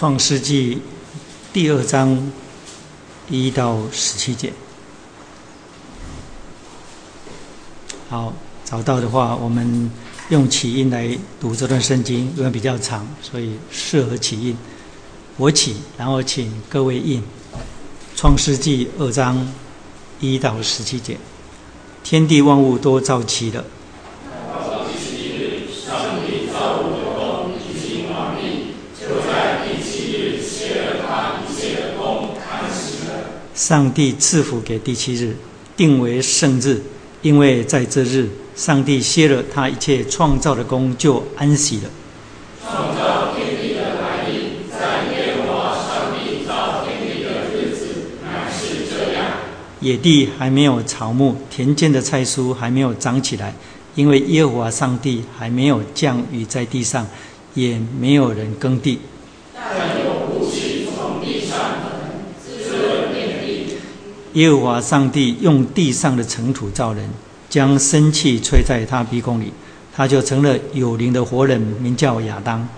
[0.00, 0.80] 创世纪
[1.52, 2.32] 第二章
[3.28, 4.50] 一到十七节。
[8.08, 8.32] 好，
[8.64, 9.90] 找到的话，我们
[10.30, 11.06] 用起音来
[11.38, 14.56] 读这段圣经，因为比较长，所以适合起音。
[15.36, 17.22] 我起，然后请各位应。
[18.16, 19.52] 创世纪二章
[20.18, 21.18] 一到十七节，
[22.02, 23.62] 天地万物都造齐了。
[33.60, 35.36] 上帝赐福给第七日，
[35.76, 36.80] 定为圣日，
[37.20, 41.90] 因为在这日，上帝歇了他一切创造的功，就安息了。
[42.64, 47.84] 创造天地的来历，在耶和华上帝造天地的日子，
[48.24, 49.26] 乃是这样。
[49.80, 53.54] 野地还没有草木，田间的菜蔬还没有长起来，
[53.94, 57.06] 因为耶和华上帝还没有降雨在地上，
[57.52, 59.00] 也没有人耕地。
[64.34, 67.08] 耶和华上帝用地上的尘土造人，
[67.48, 69.52] 将生气吹在他鼻孔里，
[69.92, 72.68] 他就成了有灵的活人，名叫亚当。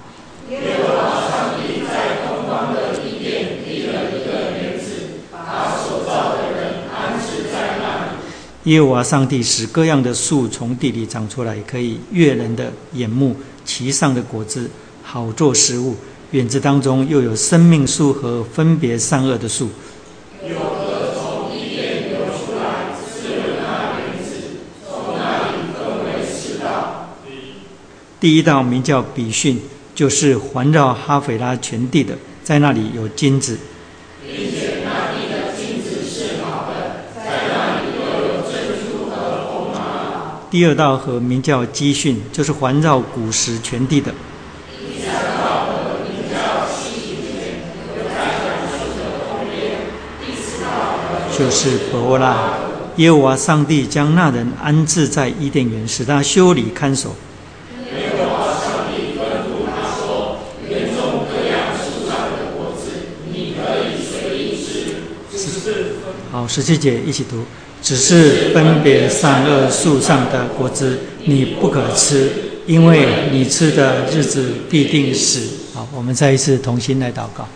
[0.49, 8.73] 耶和华上帝在东方的地面立了一个园子，把所造的人安置在那里。
[8.73, 14.71] 耶和华上帝使各样的树从地里长出来，可以悦人的眼目，其上的果子
[15.03, 15.95] 好做食物。
[16.31, 19.69] 园子当中又有生命树和分别善恶的树。
[20.49, 24.33] 有河从地面流出来，滋润那园子，
[24.89, 27.11] 从那里分为四道。
[28.23, 29.61] 第一道名叫比逊，
[29.97, 33.59] 就是环绕哈斐拉全地的，在那里有金子。
[34.25, 39.79] 并且那地的金子是好的，在那里又有珍珠和红玛
[40.15, 40.47] 瑙。
[40.53, 44.15] 第二道河名叫基训，就是环绕古时全地的。
[44.71, 45.73] 第三道河
[46.07, 47.59] 名叫西提田，
[47.99, 49.91] 有在橡树的后面。
[50.25, 50.71] 第四道
[51.11, 52.55] 河就是伯拉。
[52.99, 57.17] 耶和华上帝将那人安置在伊甸园，使他修理看守。
[57.95, 62.85] 耶和华上帝吩咐他说：“园中各样树上的果子，
[63.33, 64.95] 你可以随意吃，
[65.31, 65.95] 只是
[66.43, 67.45] 好，十七节一起读。
[67.81, 72.33] 只是分别善恶树上的果子，你不可吃，
[72.67, 75.41] 因为你吃的日子必定死。
[75.73, 77.47] 好，我们再一次同心来祷告。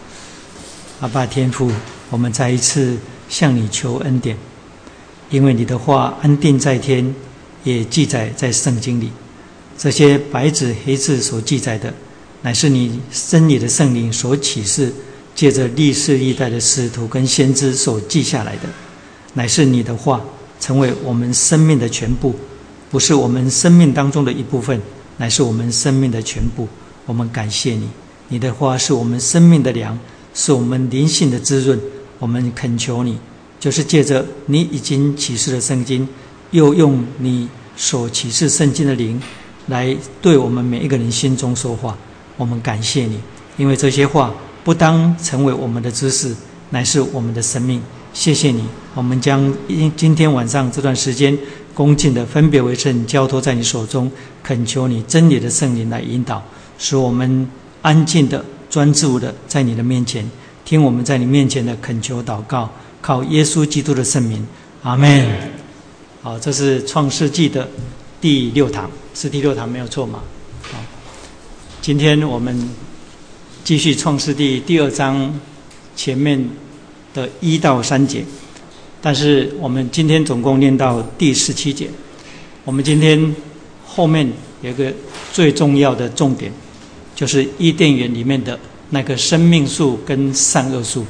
[1.00, 1.68] 阿爸天父，
[2.10, 2.96] 我们再一次
[3.28, 4.36] 向你求恩典，
[5.30, 7.12] 因为你的话安定在天，
[7.64, 9.10] 也记载在圣经里。
[9.76, 11.92] 这些白纸黑字所记载的，
[12.42, 14.92] 乃是你真理的圣灵所启示，
[15.36, 18.62] 借着历世历代的使徒跟先知所记下来的。
[19.34, 20.20] 乃是你的话
[20.58, 22.34] 成为我们生命的全部，
[22.90, 24.80] 不是我们生命当中的一部分，
[25.18, 26.66] 乃是我们生命的全部。
[27.04, 27.88] 我们感谢你，
[28.28, 29.96] 你的话是我们生命的粮，
[30.34, 31.78] 是我们灵性的滋润。
[32.18, 33.18] 我们恳求你，
[33.60, 36.08] 就是借着你已经启示的圣经，
[36.50, 39.20] 又用你所启示圣经的灵，
[39.66, 41.94] 来对我们每一个人心中说话。
[42.38, 43.20] 我们感谢你，
[43.58, 44.34] 因为这些话
[44.66, 46.34] 不当成为我们的知识，
[46.70, 47.80] 乃是我们的生命。
[48.12, 48.64] 谢谢你，
[48.96, 51.38] 我们将今今天晚上这段时间
[51.72, 54.10] 恭敬的分别为圣，交托在你手中，
[54.42, 56.42] 恳求你真理的圣灵来引导，
[56.80, 57.48] 使我们
[57.80, 60.28] 安静的、专注的在你的面前，
[60.64, 62.68] 听我们在你面前的恳求祷告，
[63.00, 64.44] 靠耶稣基督的圣名，
[64.82, 65.24] 阿门。
[66.22, 67.68] 好，这是创世纪的
[68.20, 70.18] 第六堂，是第六堂没有错嘛？
[70.62, 70.78] 好，
[71.80, 72.68] 今天我们
[73.66, 75.36] 继续创世纪第二章
[75.96, 76.48] 前面。
[77.12, 78.22] 的一到三节，
[79.00, 81.88] 但是我们今天总共念到第十七节。
[82.62, 83.34] 我们今天
[83.86, 84.92] 后面有一个
[85.32, 86.52] 最重要的重点，
[87.14, 88.60] 就是伊甸园里面的
[88.90, 91.06] 那个生命树跟善恶树，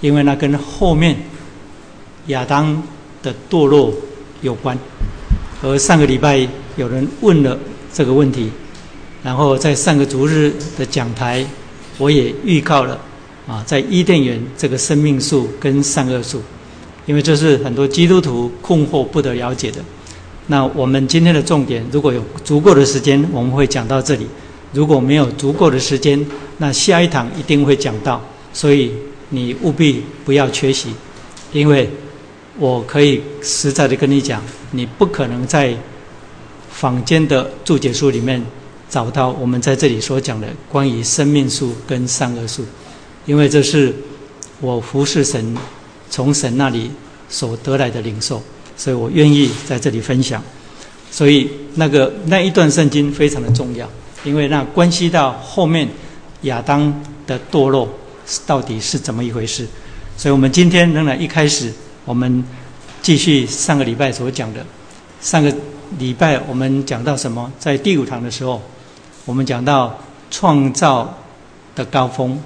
[0.00, 1.16] 因为那跟后面
[2.26, 2.82] 亚当
[3.22, 3.94] 的堕落
[4.42, 4.76] 有关。
[5.62, 7.56] 而上个礼拜有人问了
[7.92, 8.50] 这个问题，
[9.22, 11.46] 然后在上个逐日的讲台，
[11.98, 13.00] 我也预告了。
[13.46, 16.40] 啊，在伊甸园这个生命树跟善恶树，
[17.04, 19.80] 因为这是很多基督徒困惑不得了解的。
[20.46, 24.24] 那我们今天的重点，如果有足够的时间，我们会讲到这里；
[24.72, 26.24] 如果没有足够的时间，
[26.56, 28.18] 那下一堂一定会讲到。
[28.54, 28.90] 所以
[29.28, 30.88] 你务必不要缺席，
[31.52, 31.90] 因为
[32.58, 35.76] 我可以实在的跟你讲，你不可能在
[36.70, 38.42] 坊间的注解书里面
[38.88, 42.64] 找到我们在这里所讲的关于生命树跟善恶树。
[43.26, 43.94] 因为这是
[44.60, 45.56] 我服侍神
[46.10, 46.90] 从神那里
[47.28, 48.42] 所得来的领受，
[48.76, 50.42] 所以我愿意在这里分享。
[51.10, 53.88] 所以那个那一段圣经非常的重要，
[54.24, 55.88] 因为那关系到后面
[56.42, 56.92] 亚当
[57.26, 57.88] 的堕落
[58.44, 59.66] 到底是怎么一回事。
[60.16, 61.72] 所以，我们今天仍然一开始，
[62.04, 62.44] 我们
[63.00, 64.64] 继续上个礼拜所讲的。
[65.20, 65.52] 上个
[65.98, 67.50] 礼拜我们讲到什么？
[67.58, 68.60] 在第五堂的时候，
[69.26, 69.98] 我们讲到
[70.30, 71.16] 创造
[71.74, 72.38] 的高峰，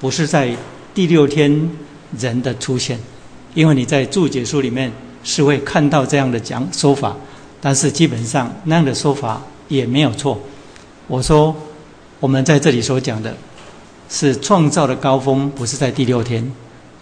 [0.00, 0.54] 不是在
[0.94, 1.70] 第六天
[2.18, 2.98] 人的出现，
[3.54, 4.90] 因为你在注解书里面
[5.22, 7.14] 是会看到这样的讲说法，
[7.60, 10.38] 但是基本上那样的说法也没有错。
[11.06, 11.54] 我说，
[12.18, 13.36] 我们在这里所讲的，
[14.10, 16.50] 是创造的高峰，不是在第六天。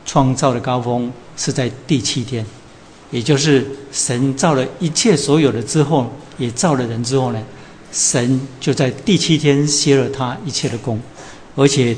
[0.06, 2.44] 创造的高峰是在第七天，
[3.10, 7.42] 也就是神造了一切所有的之后，也造了人之后呢，
[7.94, 11.00] 神就在第七天歇了他一切的功，
[11.54, 11.96] 而且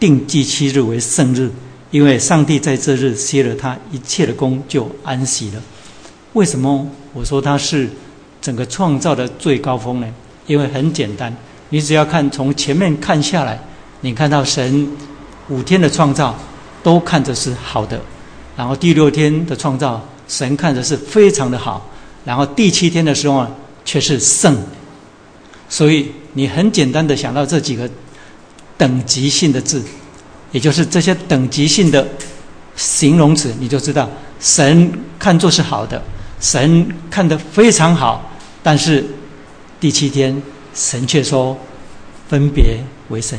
[0.00, 1.50] 定第七日为圣日，
[1.90, 5.62] 因为上帝在这日歇了他一切的功，就安息了。
[6.32, 7.88] 为什么我说他是
[8.40, 10.06] 整个创造的最高峰呢？
[10.46, 11.36] 因为很简单，
[11.68, 13.60] 你只要看从前面看下来，
[14.00, 14.88] 你看到神
[15.50, 16.34] 五天的创造。
[16.82, 18.00] 都看着是好的，
[18.56, 21.84] 然后第六天的创造，神看着是非常的好，
[22.24, 23.50] 然后第七天的时候啊，
[23.84, 24.56] 却是圣。
[25.68, 27.88] 所以你很简单的想到这几个
[28.76, 29.82] 等级性的字，
[30.52, 32.06] 也就是这些等级性的
[32.76, 34.08] 形容词，你就知道
[34.40, 36.02] 神看作是好的，
[36.40, 38.32] 神看得非常好，
[38.62, 39.04] 但是
[39.80, 40.42] 第七天
[40.74, 41.58] 神却说
[42.28, 42.78] 分别
[43.08, 43.38] 为圣，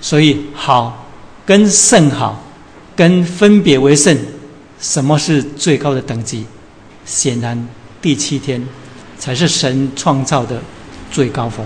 [0.00, 1.06] 所以好
[1.44, 2.42] 跟圣好。
[2.94, 4.14] 跟分别为圣，
[4.78, 6.44] 什么是最高的等级？
[7.06, 7.66] 显然，
[8.02, 8.62] 第七天
[9.18, 10.60] 才是神创造的
[11.12, 11.64] 最高峰。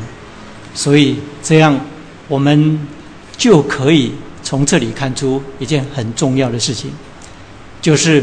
[0.74, 1.80] 所以，这样
[2.28, 2.78] 我们
[3.38, 4.12] 就可以
[4.42, 6.90] 从这里看出一件很重要的事情，
[7.80, 8.22] 就是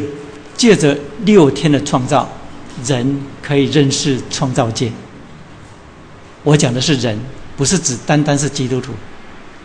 [0.56, 2.30] 借着六天的创造，
[2.86, 4.92] 人可以认识创造界。
[6.44, 7.18] 我讲的是人，
[7.58, 8.92] 不是指单单是基督徒。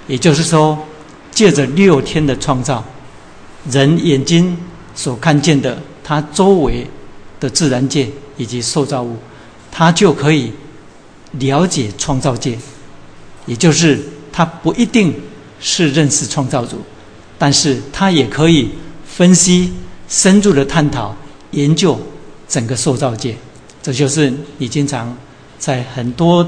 [0.06, 0.78] 也就是说，
[1.30, 2.82] 借着六天的创造。
[3.70, 4.56] 人眼睛
[4.94, 6.86] 所看见的，他周围
[7.38, 8.08] 的自然界
[8.38, 9.18] 以及受造物，
[9.70, 10.50] 他就可以
[11.38, 12.58] 了解创造界。
[13.46, 13.98] 也就是
[14.30, 15.14] 他不一定
[15.60, 16.76] 是认识创造主，
[17.38, 18.68] 但是他也可以
[19.06, 19.72] 分析、
[20.06, 21.16] 深入的探讨、
[21.52, 21.98] 研究
[22.46, 23.34] 整个受造界。
[23.82, 25.16] 这就是你经常
[25.58, 26.46] 在很多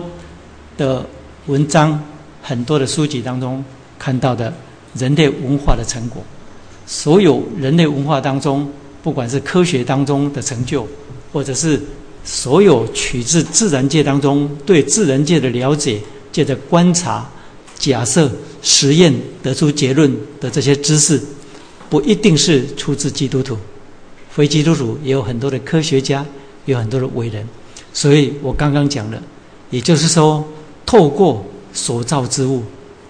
[0.76, 1.06] 的
[1.46, 1.98] 文章、
[2.42, 3.64] 很多的书籍当中
[3.98, 4.52] 看到的
[4.94, 6.22] 人类文化的成果。
[6.86, 8.70] 所有人类文化当中，
[9.02, 10.86] 不管是科学当中的成就，
[11.32, 11.80] 或者是
[12.24, 16.00] 所有取自自然界当中对自然界的了解、
[16.30, 17.28] 借着观察、
[17.78, 18.30] 假设、
[18.62, 19.12] 实验
[19.42, 21.20] 得出结论的这些知识，
[21.88, 23.56] 不一定是出自基督徒，
[24.30, 26.24] 非基督徒也有很多的科学家，
[26.66, 27.46] 有很多的伟人。
[27.92, 29.20] 所以我刚刚讲了，
[29.70, 30.46] 也就是说，
[30.86, 32.62] 透过所造之物，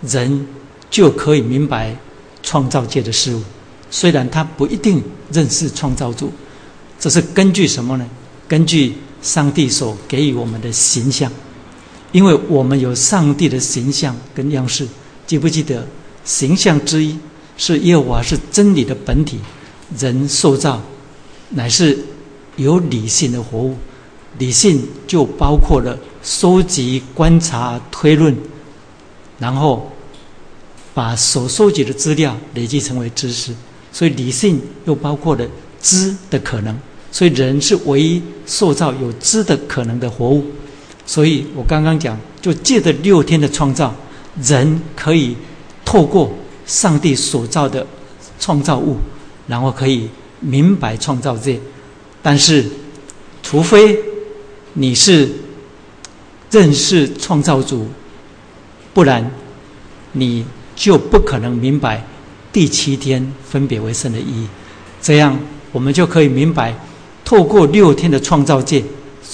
[0.02, 0.46] 人
[0.88, 1.94] 就可以明白
[2.42, 3.42] 创造界的事物。
[3.90, 5.02] 虽然他不一定
[5.32, 6.32] 认识创造主，
[6.98, 8.06] 这是根据什么呢？
[8.50, 8.92] 根据
[9.22, 11.30] 上帝所给予我们的形象，
[12.10, 14.84] 因为我们有上帝的形象跟样式。
[15.24, 15.86] 记不记得
[16.24, 17.16] 形象之一
[17.56, 19.38] 是耶和华是真理的本体，
[19.96, 20.82] 人塑造
[21.50, 21.96] 乃是
[22.56, 23.76] 有理性的活物，
[24.38, 28.36] 理性就包括了收集、观察、推论，
[29.38, 29.92] 然后
[30.92, 33.54] 把所收集的资料累积成为知识。
[33.92, 35.46] 所以理性又包括了
[35.80, 36.76] 知的可能，
[37.12, 40.44] 所以人是唯一塑造有知的可能的活物。
[41.06, 43.94] 所以我刚刚讲，就借着六天的创造，
[44.42, 45.36] 人可以
[45.84, 46.32] 透过
[46.66, 47.84] 上帝所造的
[48.38, 48.96] 创造物，
[49.48, 51.58] 然后可以明白创造界。
[52.22, 52.64] 但是，
[53.42, 53.98] 除非
[54.74, 55.28] 你是
[56.50, 57.88] 认识创造主，
[58.94, 59.28] 不然
[60.12, 60.44] 你
[60.76, 62.04] 就不可能明白。
[62.52, 64.48] 第七天分别为圣的意义，
[65.00, 65.38] 这样
[65.72, 66.74] 我们就可以明白，
[67.30, 68.82] 透过六天的创造界，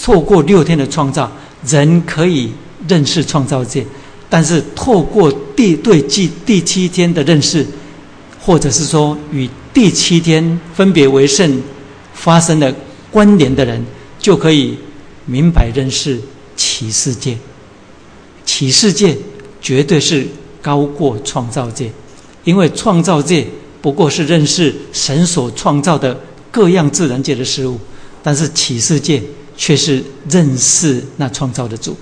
[0.04, 1.32] 透过六天的创造，
[1.66, 2.52] 人可以
[2.86, 3.86] 认识创造界，
[4.28, 7.66] 但是透过第对第第七天的认识，
[8.38, 11.58] 或者是说与第七天分别为圣
[12.12, 12.74] 发生的
[13.10, 13.82] 关联的人，
[14.18, 14.76] 就可以
[15.24, 16.20] 明白认识
[16.54, 17.34] 启世界。
[18.44, 19.16] 启世界
[19.62, 20.26] 绝对是
[20.60, 21.90] 高过创造界。
[22.44, 23.46] 因为创造界
[23.80, 27.78] 不过是认识神所创造的各样自然界的事物，
[28.22, 29.22] 但是启示界
[29.56, 31.96] 却是认识那创造的主。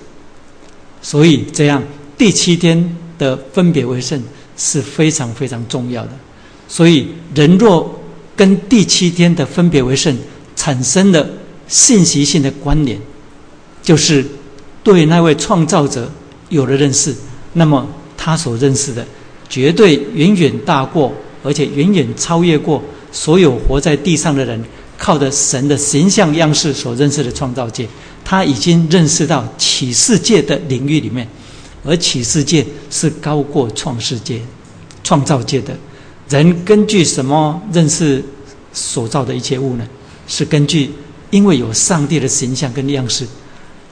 [1.01, 1.83] 所以这样
[2.17, 4.21] 第七天的分别为圣
[4.57, 6.11] 是非常非常重要的。
[6.67, 7.99] 所以人若
[8.35, 10.17] 跟第七天的分别为圣
[10.55, 11.27] 产生了
[11.67, 12.99] 信息性的关联，
[13.83, 14.25] 就是
[14.83, 16.11] 对那位创造者
[16.49, 17.13] 有了认识，
[17.53, 17.87] 那么
[18.17, 19.05] 他所认识的。
[19.47, 22.83] 绝对远远大过，而且远远超越过
[23.15, 24.61] 所有活在地上的人
[24.97, 27.87] 靠着神的形象样式所认识的创造界。
[28.25, 31.27] 他已经认识到启示界的领域里面，
[31.85, 34.41] 而启示界是高过创世界、
[35.03, 35.77] 创造界的。
[36.27, 38.23] 人根据什么认识
[38.73, 39.87] 所造的一切物呢？
[40.27, 40.91] 是根据
[41.29, 43.25] 因为有上帝的形象跟样式。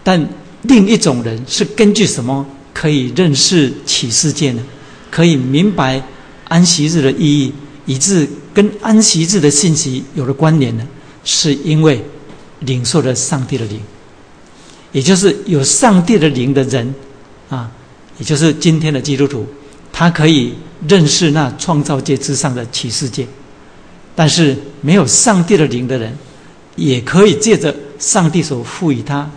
[0.04, 0.28] 但
[0.64, 4.64] 另一种人是根据什么可以认识启示界呢？
[5.12, 6.02] 可以明白
[6.46, 7.54] 安息日的意义，
[7.86, 10.88] 以致跟安息日的信息有了关联呢？
[11.24, 12.04] 是因为
[12.60, 13.80] 领受了上帝的灵。
[14.92, 16.94] 也就是有上帝的灵的人，
[17.50, 17.72] 啊，
[18.20, 19.44] 也就是今天的基督徒，
[19.92, 20.54] 他可以
[20.88, 23.28] 认识那创造界之上的启示界，
[24.16, 26.16] 但是没有上帝的灵的人，
[26.76, 29.28] 也可以借着上帝所赋予他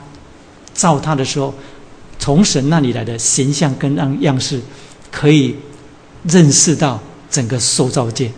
[0.74, 1.54] 造他的时候，
[2.18, 4.60] 从神那里来的形象跟样样式，
[5.10, 5.56] 可以
[6.28, 7.00] 认识到
[7.30, 8.30] 整个受造界，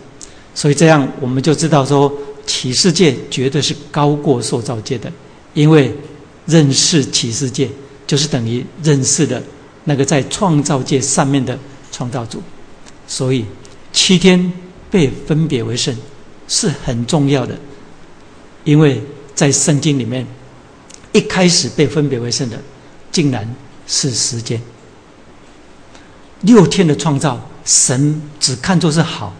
[0.53, 2.11] 所以这样我们就知道说
[2.45, 5.11] 启示界绝对是高过受造界的，
[5.53, 5.93] 因为。
[6.45, 7.69] 认识启示界，
[8.07, 9.39] 就是等于认识的
[9.83, 11.55] 那个在创造界上面的
[11.91, 12.41] 创造主，
[13.07, 13.45] 所以
[13.93, 14.51] 七天
[14.89, 15.95] 被分别为圣
[16.47, 17.55] 是很重要的，
[18.63, 18.99] 因为
[19.35, 20.25] 在圣经里面
[21.11, 22.59] 一开始被分别为圣的，
[23.11, 23.47] 竟然
[23.85, 24.59] 是时间。
[26.41, 29.31] 六天的创造，神只看作是好，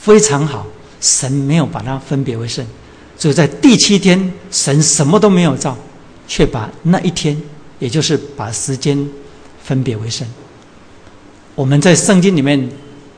[0.00, 0.66] 非常好，
[1.00, 2.66] 神没有把它分别为圣，
[3.16, 5.78] 所以在第七天，神什么都没有造。
[6.30, 7.34] 却把那一天，
[7.78, 9.08] 也就是把时间
[9.64, 10.28] 分别为圣。
[11.54, 12.68] 我们在圣经里面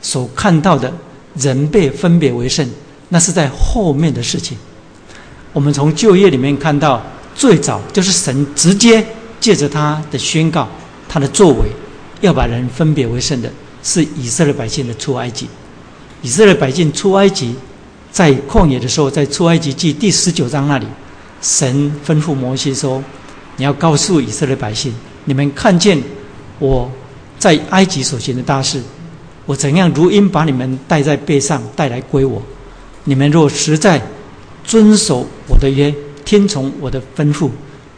[0.01, 0.89] 所看到的
[1.35, 2.65] 人被分别为圣，
[3.09, 4.57] 那是在后面的事情。
[5.51, 7.03] 我们从旧约里面看到，
[7.35, 9.05] 最早就是神直接
[9.41, 10.69] 借着他的宣告、
[11.09, 11.69] 他的作为，
[12.21, 13.51] 要把人分别为圣的，
[13.83, 15.47] 是以色列百姓的出埃及。
[16.21, 17.55] 以色列百姓出埃及，
[18.11, 20.85] 在旷野的时候，在出埃及记第十九章那里。
[21.41, 23.03] 神吩咐摩西说
[23.57, 24.93] ：“你要告诉以色列百姓，
[25.25, 25.99] 你们看见
[26.59, 26.87] 我
[27.39, 28.79] 在埃及所行的大事，
[29.47, 32.39] 我怎样如鹰把你们带在背上带来归我。
[33.05, 33.99] 你们若实在
[34.63, 35.91] 遵守我的约，
[36.23, 37.49] 听从我的吩咐，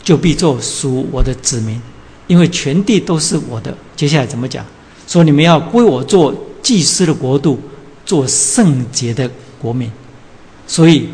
[0.01, 1.81] 就必做属我的子民，
[2.27, 3.77] 因为全地都是我的。
[3.97, 4.65] 接下来怎么讲？
[5.07, 7.59] 说你们要归我做祭司的国度，
[8.05, 9.29] 做圣洁的
[9.59, 9.91] 国民。
[10.67, 11.07] 所以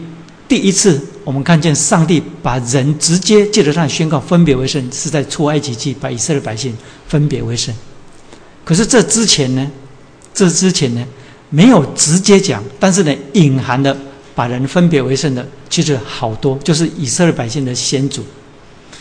[0.47, 6.75] 第一次。”我们看见上帝把人直接借着他的宣告分别为圣，是在出埃及记把以色列百姓
[7.07, 7.75] 分别为圣。
[8.65, 9.69] 可是这之前呢？
[10.33, 11.05] 这之前呢？
[11.51, 13.95] 没有直接讲，但是呢，隐含的
[14.33, 18.23] 把人分别为圣的，其实好多，就是以色列百姓的先祖。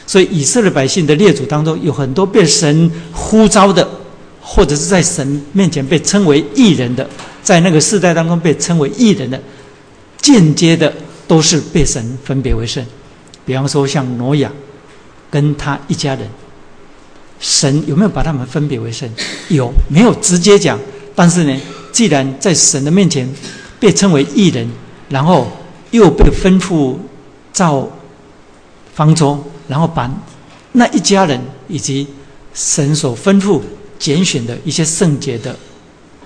[0.06, 3.88] 所以以色列百姓的列祖当中，有很多被神呼召的，
[4.50, 7.06] 或者是在神面前被称为异人的，
[7.42, 9.38] 在那个世代当中被称为异人的，
[10.22, 10.90] 间接的。
[11.28, 12.82] 都是被神分别为圣，
[13.44, 14.50] 比方说像挪亚
[15.30, 16.26] 跟他一家人，
[17.38, 19.06] 神有没有把他们分别为圣？
[19.50, 20.80] 有，没有直接讲。
[21.14, 21.54] 但是呢，
[21.92, 23.30] 既然在神的面前
[23.78, 24.66] 被称为异人，
[25.10, 25.52] 然后
[25.90, 26.96] 又被吩咐
[27.52, 27.86] 造
[28.94, 29.38] 方舟，
[29.68, 30.10] 然后把
[30.72, 31.38] 那一家人
[31.68, 32.08] 以及
[32.54, 33.60] 神所吩咐
[33.98, 35.56] 拣选的一些圣洁的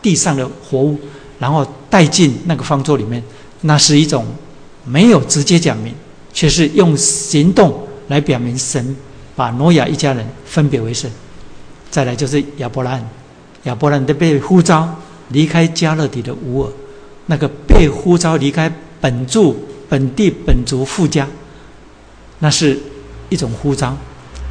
[0.01, 0.99] 地上的活物，
[1.39, 3.23] 然后带进那个方舟里面，
[3.63, 4.27] 那是一种。
[4.85, 5.95] 没有直接讲明，
[6.33, 8.97] 却是用行动来表明神
[9.37, 11.09] 把挪亚一家人分别为圣。
[11.89, 13.01] 再来就是亚伯兰，
[13.63, 14.93] 亚伯兰的被呼召
[15.29, 16.73] 离开加勒底的乌尔，
[17.27, 18.69] 那个被呼召离开
[19.01, 19.57] 本住
[19.89, 21.29] 本地本族富家，
[22.41, 22.77] 那是
[23.29, 23.97] 一种呼召，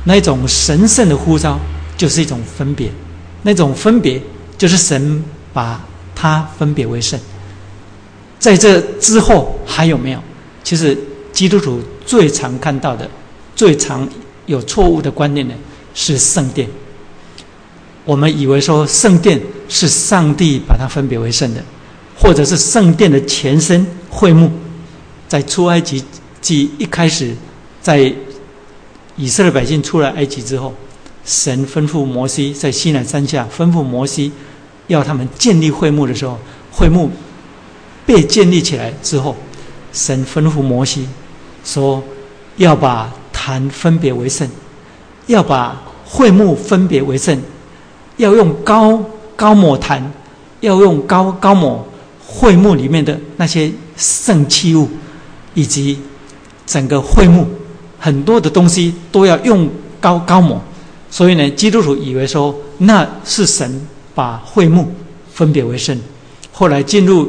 [0.05, 1.59] 那一种神圣的呼召
[1.97, 2.89] 就是一种分别，
[3.43, 4.21] 那种分别
[4.57, 5.83] 就是神把
[6.15, 7.19] 他分别为圣。
[8.39, 10.19] 在这之后还有没有？
[10.63, 10.97] 其实
[11.31, 13.09] 基督徒最常看到的、
[13.55, 14.07] 最常
[14.45, 15.53] 有错误的观念呢，
[15.93, 16.67] 是圣殿。
[18.03, 21.63] 我们以为说圣殿是上帝把它分别为圣的，
[22.17, 24.51] 或者是圣殿的前身会幕。
[25.27, 26.03] 在出埃及
[26.41, 27.35] 记一开始，
[27.81, 28.13] 在
[29.15, 30.73] 以色列百姓出来埃及之后，
[31.23, 34.31] 神吩咐摩西在西南山下吩咐摩西，
[34.87, 36.37] 要他们建立会幕的时候，
[36.71, 37.09] 会幕。
[38.03, 39.35] 被建立起来之后，
[39.93, 41.07] 神吩咐摩西
[41.63, 42.03] 说
[42.57, 44.49] ：“要把坛分别为圣，
[45.27, 47.39] 要把会幕分别为圣，
[48.17, 49.01] 要用高
[49.35, 50.11] 高抹坛，
[50.61, 51.87] 要用高高抹
[52.25, 54.89] 会幕里面的那些圣器物，
[55.53, 55.99] 以及
[56.65, 57.47] 整个会幕
[57.99, 59.69] 很多的东西都要用
[60.01, 60.59] 高高抹。
[61.11, 64.91] 所以呢，基督徒以为说那是神把会幕。”
[65.33, 65.97] 分别为圣。
[66.51, 67.27] 后来进入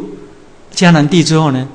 [0.75, 1.67] 迦南地之后呢，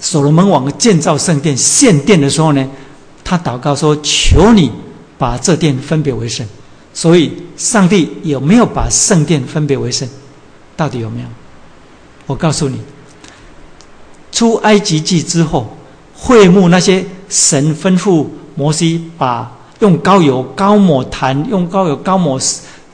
[0.00, 2.68] 所罗门王建造圣殿、献殿的时候呢，
[3.22, 4.72] 他祷告说：“求你
[5.18, 6.44] 把这殿分别为圣。”
[6.92, 10.08] 所以，上帝有没有把圣殿分别为圣？
[10.74, 11.26] 到底有没有？
[12.26, 12.80] 我告诉你，
[14.32, 15.76] 出埃及记之后，
[16.14, 22.40] 会幕那些神吩咐摩西把用高油高抹坛，用高油高抹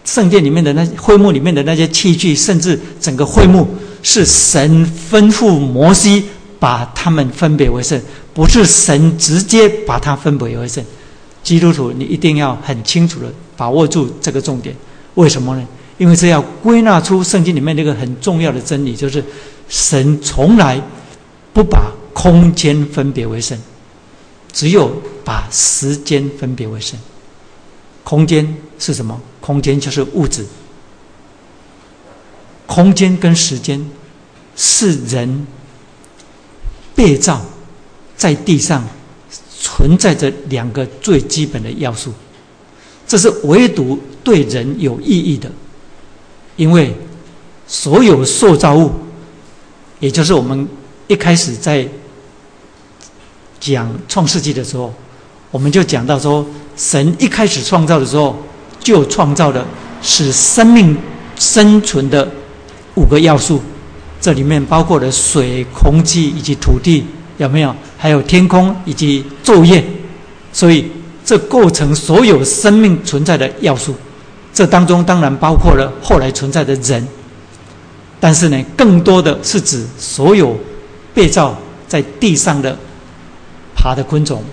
[0.05, 3.67] 圣殿里面的那会幕里面的那些器具，甚至整个会幕，
[4.03, 6.25] 是神吩咐摩西
[6.59, 8.01] 把他们分别为圣，
[8.33, 10.85] 不是神直接把它分别为圣。
[11.43, 13.27] 基督徒，你一定要很清楚的
[13.57, 14.75] 把握住这个重点。
[15.15, 15.67] 为什么呢？
[15.99, 19.25] 因为这要归纳出圣经里面那个很重要的真理，就是
[19.69, 20.81] 神从来
[21.53, 23.57] 不把空间分别为圣，
[24.53, 24.91] 只有
[25.27, 26.97] 把时间分别为圣。
[28.05, 29.21] 空间是什么？
[29.41, 30.47] 空间就是物质。
[32.65, 33.85] 空间跟时间
[34.55, 35.45] 是人
[36.95, 37.45] 被造
[38.17, 38.87] 在地上
[39.59, 42.13] 存在着两个最基本的要素，
[43.09, 45.51] 这是唯独对人有意义的。
[46.55, 46.95] 因为
[47.67, 48.93] 所有塑造物，
[49.99, 50.69] 也就是我们
[51.09, 51.89] 一开始在
[53.59, 54.95] 讲创世纪的时候，
[55.57, 56.45] 我们就讲到说，
[56.77, 58.37] 神一开始创造的时候，
[58.79, 59.67] 就创造了
[60.03, 60.95] 使生命
[61.39, 62.31] 生存的
[62.95, 63.63] 五个要素，
[64.21, 67.07] 这里面包括了水、空气以及土地，
[67.39, 67.75] 有没有？
[67.97, 69.83] 还有天空以及昼夜，
[70.53, 70.91] 所以
[71.25, 73.95] 这构成所有生命存在的要素。
[74.53, 77.09] 这当中当然包括了后来存在的人，
[78.21, 80.55] 但是呢，更多的是指所有
[81.15, 81.57] 被造
[81.89, 82.77] 在地上的
[83.75, 84.45] 爬的昆虫、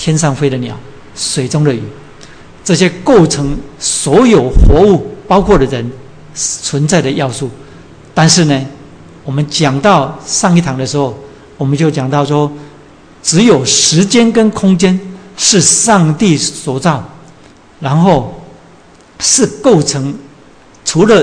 [0.00, 0.74] 天上飞的鸟、
[1.14, 1.82] 水中的鱼，
[2.64, 5.92] 这些构成所有活物，包括的人
[6.34, 7.50] 存在的要素。
[8.14, 8.66] 但是呢，
[9.22, 11.14] 我们讲到上一堂的时候，
[11.58, 12.50] 我们就讲到说，
[13.22, 14.98] 只有时间跟空间
[15.36, 17.04] 是上帝所造，
[17.78, 18.34] 然后。
[19.22, 20.14] 是构成，
[20.82, 21.22] 除了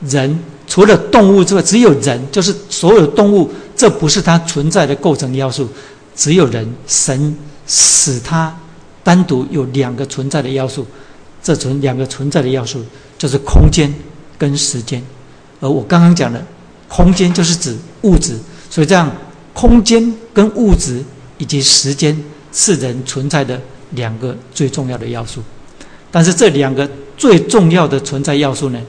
[0.00, 5.68] 人，除了动物之外，只有人，就是所有动物，这不是它存在的构成要素。
[6.16, 7.32] 只有人，神
[7.70, 8.52] 使它
[9.04, 10.84] 单独有两个存在的要素，
[11.40, 12.84] 这存两个存在的要素
[13.16, 13.94] 就是空间
[14.36, 15.00] 跟时间。
[15.60, 16.44] 而我刚刚讲的，
[16.88, 18.36] 空间就是指物质，
[18.68, 19.08] 所以这样，
[19.54, 21.00] 空间跟物质
[21.38, 23.60] 以及时间是人存在的
[23.92, 25.40] 两个最重要的要素。
[26.10, 26.90] 但是这两个。
[27.20, 28.80] 最重要的存在要素呢？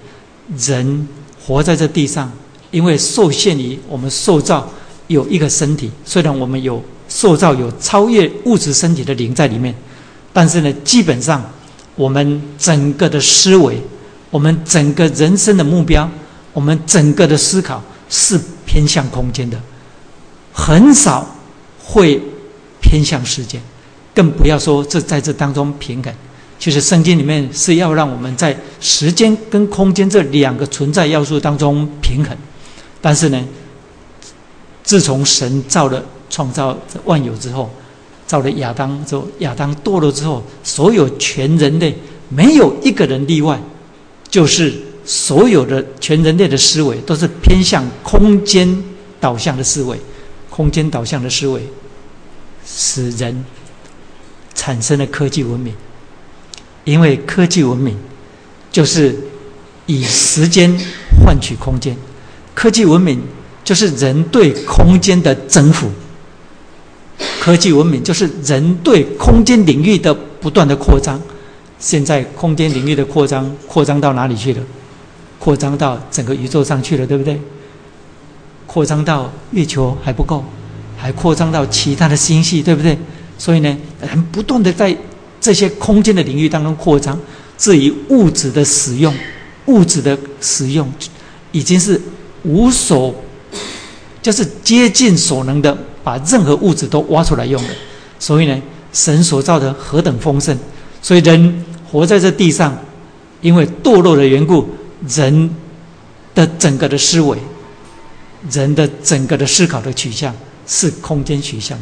[0.58, 1.06] 人
[1.46, 2.32] 活在这地上，
[2.72, 4.72] 因为受限于我们受造
[5.08, 6.82] 有一个身体，虽然我们有
[7.14, 9.76] 受造有超越物质身体的灵在里面，
[10.32, 11.44] 但是呢，基本上
[11.96, 13.78] 我们整个的思维，
[14.30, 16.10] 我们整个人生的目标，
[16.54, 19.60] 我们整个的思考是偏向空间的，
[20.54, 21.36] 很少
[21.84, 22.18] 会
[22.80, 23.62] 偏向时间，
[24.16, 26.14] 更不要说这在这当中平衡。
[26.58, 32.38] 其实圣经里面是要让我们在时间跟空间这两个存在要素当中平衡，
[33.02, 33.44] 但是呢，
[34.82, 37.70] 自从神造了创造万有之后，
[38.26, 41.96] 造了亚当之后，亚当堕落之后，所有全人类
[42.30, 43.62] 没有一个人例外，
[44.30, 44.74] 就是
[45.06, 48.84] 所有的全人类的思维都是偏向空间
[49.20, 50.00] 导向的思维，
[50.50, 51.62] 空间导向的思维
[52.66, 53.46] 使人
[54.56, 55.74] 产生了科技文明。
[56.84, 57.96] 因为科技文明
[58.72, 59.16] 就是
[59.86, 60.76] 以时间
[61.24, 61.96] 换取空间，
[62.56, 63.22] 科技文明
[63.64, 65.92] 就是人对空间的征服，
[67.40, 71.20] 科技文明就是人对空间领域的不断的扩张。
[71.80, 74.62] 现在空间领域的扩张，扩张到哪里去了？
[75.40, 77.40] 扩张到整个宇宙上去了，对不对？
[78.68, 80.44] 扩张到月球还不够，
[80.98, 82.98] 还扩张到其他的星系，对不对？
[83.38, 84.96] 所以呢，人不断的在。
[85.44, 87.20] 这些空间的领域当中扩张，
[87.58, 89.12] 至于物质的使用，
[89.66, 90.88] 物质的使用
[91.52, 92.00] 已经是
[92.44, 93.12] 无所，
[94.22, 97.70] 就是接近所能的，把任何物质都挖出来用了。
[98.20, 98.62] 所以呢，
[98.94, 100.58] 神所造的何等丰盛，
[101.02, 102.78] 所以人活在这地上，
[103.42, 104.70] 因为堕落的缘故，
[105.08, 105.50] 人
[106.34, 107.38] 的整个的思维，
[108.52, 110.36] 人的整个的思考的取向
[110.68, 111.78] 是空间取向。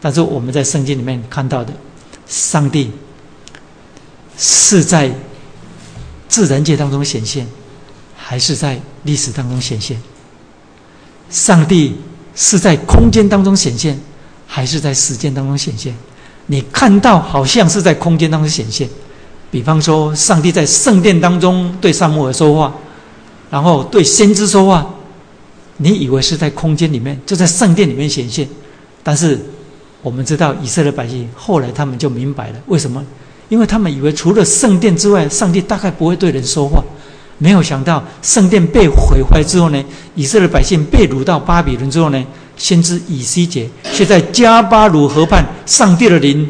[0.00, 1.72] 但是我们在圣经里面看到的。
[2.28, 2.90] 上帝
[4.36, 5.08] 是在
[6.26, 7.46] 自然界当中显现，
[8.16, 9.96] 还是在历史当中显现？
[11.30, 11.94] 上帝
[12.36, 13.98] 是在空间当中显现，
[14.46, 15.92] 还是在时间当中显现？
[16.46, 18.88] 你看到好像是在空间当中显现，
[19.50, 22.72] 比方说，上帝在圣殿当中对萨母尔说话，
[23.50, 24.86] 然后对先知说话，
[25.78, 28.46] 你以为是在空间里面，就在圣殿里面显现，
[29.02, 29.40] 但是
[30.02, 33.04] 我们知道以色列百姓后来他们就明白了，为什么？
[33.48, 36.84] 因为他们以为除了圣殿之外，上帝大概不会对人说话。
[37.38, 42.24] 没有想到圣殿被毁坏之后呢，以色列百姓被掳到巴比伦之后呢，
[42.56, 46.48] 先知以西结却在加巴鲁河畔，上帝的灵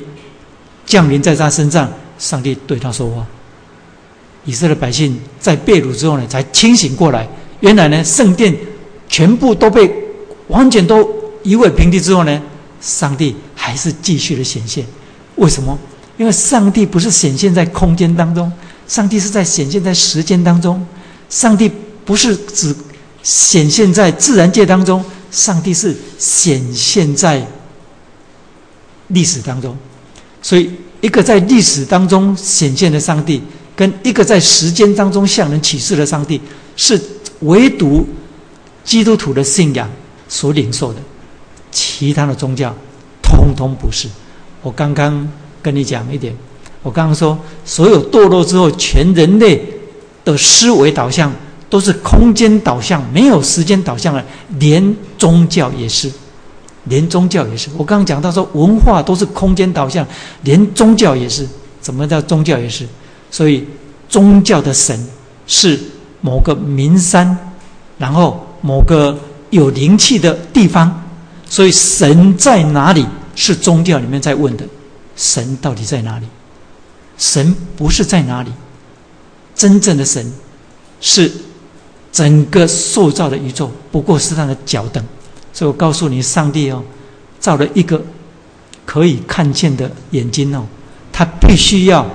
[0.85, 3.27] 降临在他身上，上帝对他说话。
[4.44, 7.27] 以色列百姓在被掳之后呢，才清醒过来，
[7.59, 8.57] 原来呢，圣殿
[9.09, 9.92] 全部都被
[10.46, 11.09] 完全都
[11.42, 12.40] 夷为平地之后呢，
[12.81, 14.87] 上帝还是继续的显现。
[15.35, 15.77] 为什么？
[16.16, 18.51] 因为上帝不是显现在空间当中。
[18.87, 20.85] 上帝是在显现在时间当中，
[21.29, 21.70] 上帝
[22.05, 22.75] 不是只
[23.22, 27.44] 显现在自然界当中，上帝是显现在
[29.09, 29.77] 历史当中。
[30.40, 30.70] 所以，
[31.01, 33.42] 一个在历史当中显现的上帝，
[33.75, 36.40] 跟一个在时间当中向人启示的上帝，
[36.77, 37.01] 是
[37.40, 38.07] 唯独
[38.85, 39.90] 基督徒的信仰
[40.29, 41.01] 所领受的，
[41.72, 42.72] 其他的宗教
[43.20, 44.07] 通通不是。
[44.62, 45.29] 我刚刚
[45.61, 46.33] 跟你讲一点。
[46.87, 49.61] 我刚刚说，所有堕落之后，全人类
[50.25, 51.33] 的思维导向
[51.68, 54.25] 都是空间导向，没有时间导向了。
[54.61, 56.09] 连宗教也是，
[56.85, 57.68] 连宗教也是。
[57.77, 60.07] 我刚刚讲到说，文化都是空间导向，
[60.44, 61.44] 连宗教也是。
[61.81, 62.87] 怎么叫宗教也是？
[63.33, 63.64] 所以
[64.09, 64.96] 宗教的神
[65.49, 65.77] 是
[66.20, 67.37] 某个名山，
[67.99, 69.18] 然后某个
[69.51, 71.03] 有灵气的地方。
[71.51, 73.05] 所以神在哪里？
[73.35, 74.64] 是宗教里面在问的，
[75.16, 76.27] 神到底在哪里？
[77.18, 78.50] 神不是在哪里，
[79.55, 80.33] 真正的神
[81.00, 81.33] 是
[82.12, 85.02] 整个塑造的宇宙，不过是他的脚凳。
[85.52, 86.83] 所以我告诉你，上帝哦，
[87.40, 88.02] 造了一个
[88.85, 90.66] 可以看见的眼睛哦，
[91.11, 92.07] 他必须要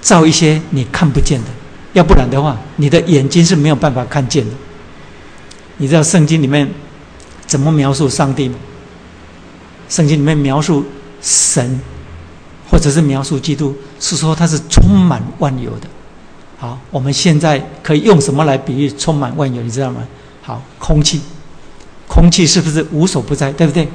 [0.00, 1.48] 造一些你看不见的，
[1.92, 4.54] 要不然的话，你的眼睛是没有办法看见的。
[5.76, 6.66] 你知道圣经里面
[7.46, 8.56] 怎么描述上帝吗？
[9.88, 10.84] 圣经里面描述
[11.20, 11.78] 神。
[12.72, 15.86] 或者是描述基督，是说他是充满万有的。
[16.56, 19.60] 好，我们现在可以用什么来比喻充满万有？
[19.60, 20.02] 你知道吗？
[20.40, 21.20] 好，空气，
[22.08, 23.52] 空气是不是无所不在？
[23.52, 23.86] 对不对？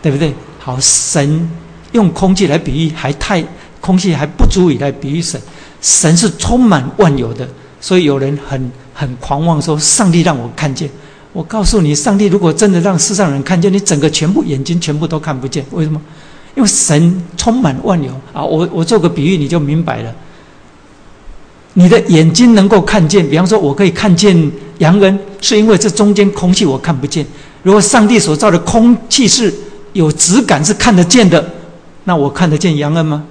[0.00, 0.32] 对不对？
[0.58, 1.46] 好，神
[1.92, 3.44] 用空气来比喻，还太
[3.82, 5.38] 空气还不足以来比喻神。
[5.82, 7.46] 神是充满万有的，
[7.82, 10.88] 所以有人很很狂妄说：“上帝让我看见。”
[11.34, 15.62] 我告诉你，上帝如果真的让世上人看见，你整个全部眼睛全部都看不见。
[15.72, 16.00] 为什么？
[16.56, 18.42] 因为神充满万有啊！
[18.42, 20.12] 我我做个比喻，你就明白了。
[21.74, 27.24] 你的眼睛能够看见，比方说，我可以看见杨恩，是因为这中间空气我看不见。
[27.62, 29.52] 如果上帝所造的空气是
[29.92, 31.46] 有质感，是看得见的，
[32.04, 33.22] 那我看得见杨恩吗？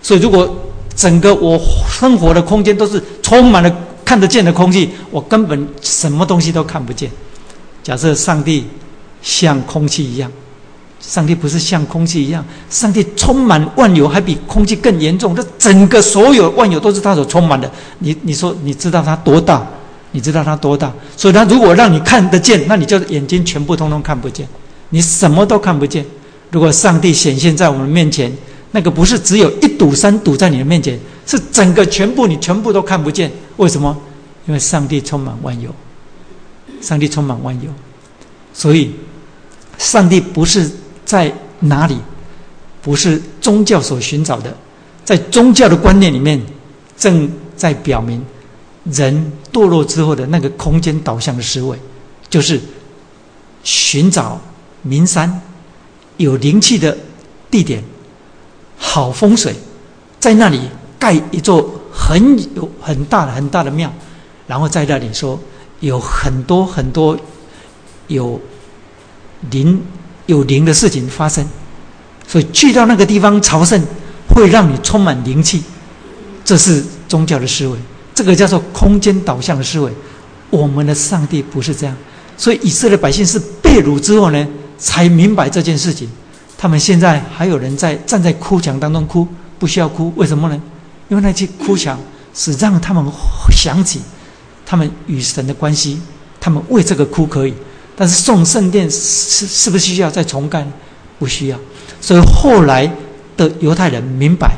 [0.00, 0.48] 所以，如果
[0.94, 7.10] 整个我生活的空间都是充满了看得见的空气，我根本什么东西都看不见。
[7.82, 8.64] 假设上帝
[9.20, 10.30] 像空气一样。
[11.00, 15.34] 上帝不是像空气一样，上帝充满万有，还比空气更严重。
[15.34, 17.68] 这整个所有万有都是他所充满的。
[18.00, 19.66] 你你说你知道他多大？
[20.12, 20.92] 你知道他多大？
[21.16, 24.46] 所以他如果让你看得见，那你就眼睛全部通通看不见，
[24.90, 26.04] 你什么都看不见。
[26.50, 28.30] 如果上帝显现在我们面前，
[28.72, 33.32] 那个不是只有一堵山堵在你的面前，是整个全部你全部都看不见。
[33.56, 33.96] 为什么？
[34.46, 35.74] 因为上帝充满万有，
[36.82, 37.70] 上帝充满万有，
[38.52, 38.94] 所以
[39.78, 40.70] 上帝不是。
[41.10, 41.98] 在哪里？
[42.80, 44.56] 不是宗教所寻找的，
[45.04, 46.40] 在宗教的观念里面，
[46.96, 48.24] 正在表明
[48.84, 51.76] 人堕落之后的那个空间导向的思维，
[52.28, 52.60] 就是
[53.64, 54.40] 寻找
[54.82, 55.42] 名山、
[56.16, 56.96] 有灵气的
[57.50, 57.82] 地点、
[58.78, 59.52] 好风水，
[60.20, 60.60] 在那里
[60.96, 63.92] 盖一座很有很大的很大的庙，
[64.46, 65.36] 然后在那里说
[65.80, 67.18] 有很多很多
[68.06, 68.40] 有
[69.50, 69.82] 灵。
[70.30, 71.44] 有灵的事情发生，
[72.26, 73.82] 所以去到那个地方朝圣，
[74.28, 75.62] 会让你充满灵气。
[76.44, 77.76] 这是宗教的思维，
[78.14, 79.92] 这个叫做空间导向的思维。
[80.48, 81.94] 我们的上帝不是这样，
[82.36, 86.08] 所以以色列百姓是被掳之后呢，才明白这件事情。
[86.56, 89.26] 他们现在还有人在站在哭墙当中哭，
[89.58, 90.60] 不需要哭，为什么呢？
[91.08, 91.98] 因为那些哭墙
[92.34, 93.04] 是让他们
[93.50, 94.00] 想起
[94.64, 96.00] 他们与神的关系，
[96.40, 97.54] 他们为这个哭可以。
[98.00, 100.66] 但是送圣殿是是不是需要再重盖？
[101.18, 101.58] 不需要。
[102.00, 102.90] 所以后来
[103.36, 104.56] 的犹太人明白，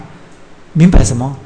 [0.74, 1.36] 明白什么？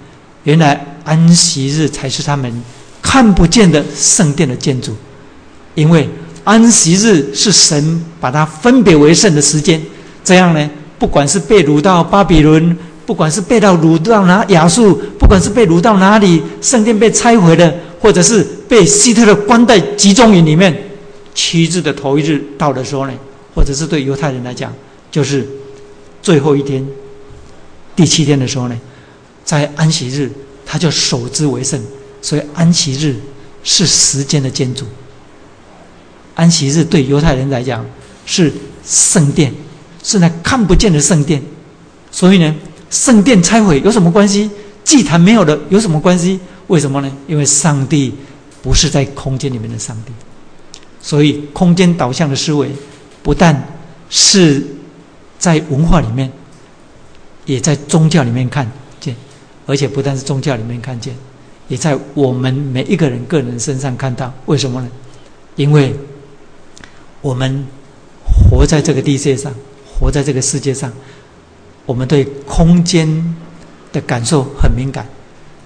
[0.45, 2.53] 原来安息日才是他们
[3.01, 4.95] 看不见的圣殿的建筑，
[5.75, 6.07] 因为
[6.45, 9.81] 安息日是神把它分别为圣的时间。
[10.23, 20.77] 这样呢，不管是被掳到巴比伦，不管是被到掳到哪亚述，不管是被掳到哪里，圣殿被拆毁了，或者是被希特勒关在集中营里面，
[21.37, 23.12] 七日的头一日到的时候呢，
[23.55, 24.72] 或者是对犹太人来讲，
[25.11, 25.46] 就是
[26.22, 26.85] 最后一天，
[27.94, 28.81] 第七天的时候呢，
[29.44, 30.31] 在安息日，
[30.64, 31.79] 他就守之为圣。
[32.22, 33.14] 所以安息日
[33.62, 34.85] 是时间的建筑。
[36.35, 37.85] 安息日对犹太人来讲
[38.25, 38.51] 是
[38.85, 39.55] 圣殿，
[40.03, 41.40] 是那看不见的圣殿。
[42.11, 42.57] 所以呢，
[42.90, 44.51] 圣殿拆毁有什么关系？
[44.83, 46.40] 祭坛没有了有什么关系？
[46.68, 47.12] 为什么呢？
[47.29, 48.12] 因为上帝
[48.62, 50.12] 不是在空间里面的上帝，
[51.07, 52.69] 所以空间导向的思维
[53.23, 53.64] 不但
[54.11, 54.61] 是
[55.38, 56.29] 在文化里面，
[57.45, 59.14] 也在宗教里面看见，
[59.66, 61.14] 而且不但是宗教里面看见，
[61.69, 64.35] 也在我们每一个人个人身上看到。
[64.47, 64.88] 为什么呢？
[65.55, 65.95] 因为
[67.21, 67.64] 我们
[68.51, 69.55] 活在这个地界上，
[69.87, 70.92] 活在这个世界上，
[71.85, 73.37] 我们对空间
[73.92, 75.07] 的感受很敏感。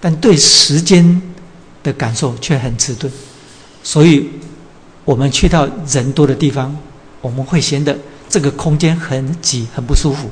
[0.03, 1.23] 但对时间
[1.83, 3.11] 的感受却很迟钝，
[3.83, 4.29] 所以，
[5.11, 6.73] 我们去到人多的地方，
[7.21, 10.31] 我们会显得这个空间很挤、很不舒服。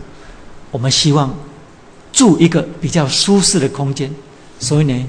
[0.71, 1.35] 我们希望
[2.13, 4.09] 住一个比较舒适的空间，
[4.61, 5.05] 所以呢，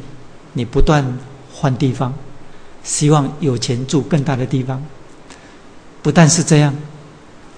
[0.54, 1.06] 你不断
[1.54, 2.12] 换地方，
[2.84, 4.84] 希望有钱住更大的地方。
[6.02, 6.74] 不但是这样，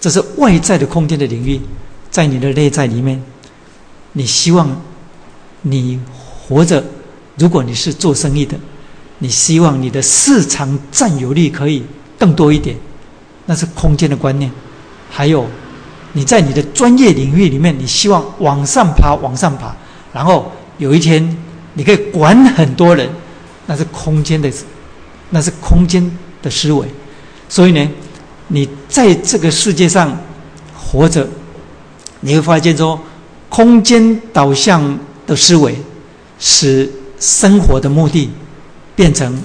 [0.01, 1.61] 这是外在的空间的领域，
[2.09, 3.23] 在你的内在里面，
[4.11, 4.81] 你希望
[5.61, 5.97] 你。
[6.49, 6.83] 活着，
[7.37, 8.57] 如果你是做生意的，
[9.19, 11.85] 你希望你的市场占有率可以
[12.21, 12.77] 更多一点，
[13.47, 14.51] 那是空间的观念。
[15.09, 15.47] 还有，
[16.13, 19.75] 你在你的专业领域里面，你希望往上爬，往上爬，
[20.13, 21.35] 然后有一天
[21.73, 23.09] 你可以管很多人，
[23.65, 24.47] 那是空间的，
[25.31, 26.11] 那是空间
[26.43, 26.85] 的思维。
[27.49, 27.89] 所以呢，
[28.49, 30.15] 你在这个世界上
[30.77, 31.27] 活着，
[32.19, 33.01] 你会发现说，
[33.49, 35.75] 空间导向的思维。
[36.43, 38.27] 使生活的目的
[38.95, 39.39] 变成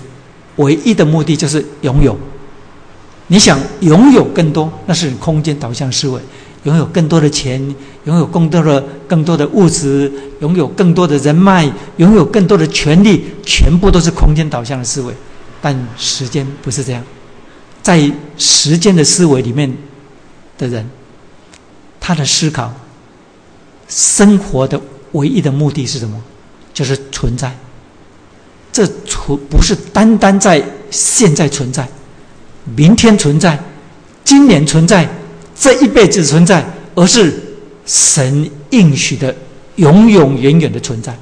[0.56, 2.18] 唯一的目的，就是拥有。
[3.28, 6.20] 你想拥有更多，那是空间导向思维；
[6.64, 7.60] 拥有更多的钱，
[8.04, 15.12] 拥有更多的、更多的物质，拥有更多的人脉，拥有更多的权利，全部都是空间导向的思维。
[15.60, 17.02] 但时间不是这样，
[17.82, 19.72] 在时间的思维里面
[20.56, 20.88] 的人，
[21.98, 22.72] 他的思考、
[23.88, 24.80] 生活的
[25.12, 26.22] 唯一的目的是什么？
[26.72, 27.56] 就是存在，
[28.70, 31.88] 这存不是单单在现在存在，
[32.74, 33.58] 明天存在，
[34.24, 35.08] 今年存在，
[35.54, 37.42] 这一辈子存在，而是
[37.84, 39.34] 神应许的
[39.76, 41.16] 永永远远的存在。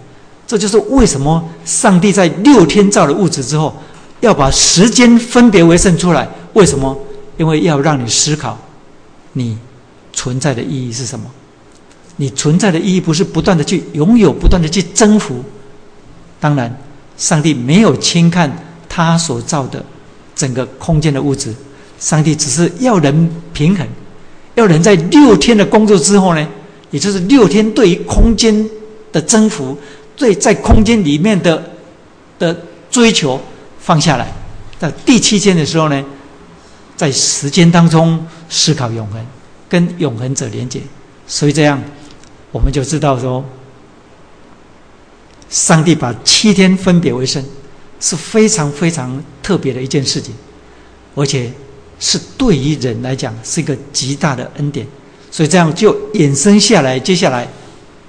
[0.47, 3.75] 这就是为什么上帝在六天造了物质之后，
[4.21, 6.29] 要把时间分别为圣出来。
[6.53, 6.97] 为什么？
[7.37, 8.57] 因为要让你思考，
[9.33, 9.59] 你
[10.13, 11.27] 存在的意义是什么。
[12.17, 15.43] 你存在的意义不是不断的去拥有，不断的去征服。
[16.39, 16.75] 当然，
[17.17, 18.51] 上帝没有轻看
[18.89, 19.85] 他所造的
[20.35, 21.55] 整个空间的物质，
[21.99, 23.87] 上帝只是要人平衡，
[24.55, 26.49] 要人在六天的工作之后呢，
[26.91, 28.69] 也就是六天对于空间
[29.13, 29.77] 的征服，
[30.17, 31.63] 对在空间里面的
[32.39, 32.57] 的
[32.91, 33.41] 追求
[33.79, 34.33] 放下来，
[34.79, 36.05] 在第七天的时候呢，
[36.97, 39.25] 在时间当中思考永恒，
[39.69, 40.81] 跟永恒者连接，
[41.27, 41.81] 所以这样。
[42.53, 43.45] 我们就知道说，
[45.51, 47.45] 上帝把七天分别为圣，
[48.05, 50.35] 是非常非常特别的一件事情，
[51.15, 51.51] 而且
[51.99, 54.87] 是对于人来讲是一个极大的恩典。
[55.31, 57.49] 所以这样就衍生下来，接下来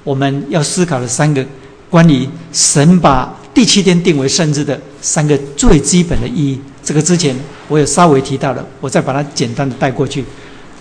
[0.03, 1.45] 我们要思考的三个
[1.89, 6.59] 关于神把第七天定为圣日的三个最基本的意义。
[6.83, 7.33] 这个之前
[7.69, 10.25] 我有稍微提到了，我再把它简单的带过去。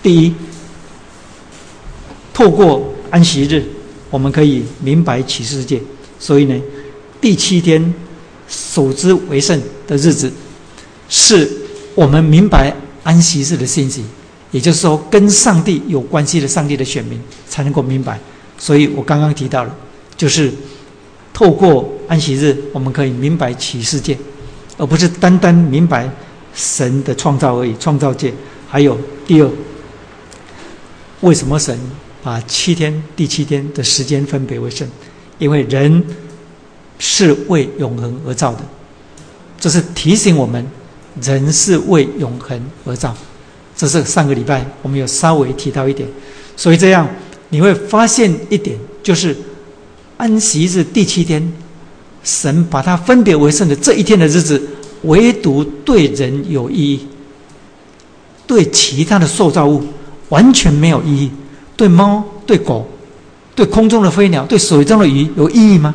[0.03, 0.35] 第一，
[2.33, 3.63] 透过安息日，
[4.09, 5.81] 我们可以明白启示界。
[6.19, 6.61] 所以呢，
[7.21, 7.93] 第七天
[8.55, 10.31] 守之为圣的日子，
[11.09, 11.49] 是
[11.93, 14.03] 我们明白安息日的信息。
[14.51, 18.17] 也就是说，跟上帝有关系的上帝的选民才能够明白。
[18.57, 19.75] 所以我刚刚提到了，
[20.15, 20.49] 就是
[21.33, 24.17] 透过安息日，我们可以明白启示界，
[24.77, 26.09] 而不是单单明白
[26.53, 27.75] 神的创造而已。
[27.77, 28.33] 创造界
[28.69, 29.51] 还有第二，
[31.19, 31.77] 为什么神？
[32.23, 34.87] 把七天、第七天的时间分别为圣，
[35.37, 36.03] 因为人
[36.99, 38.59] 是为永恒而造的，
[39.59, 40.65] 这是提醒我们，
[41.21, 43.15] 人是为永恒而造。
[43.75, 46.07] 这是上个礼拜我们有稍微提到一点，
[46.55, 47.07] 所以这样
[47.49, 49.35] 你会发现一点，就是
[50.17, 51.53] 安息日第七天，
[52.23, 54.61] 神把它分别为圣的这一天的日子，
[55.03, 57.05] 唯独对人有意义，
[58.47, 59.83] 对其他的受造物
[60.29, 61.29] 完全没有意义。
[61.75, 62.87] 对猫、对狗、
[63.53, 65.93] 对空中的飞鸟、对水中的鱼有意义吗？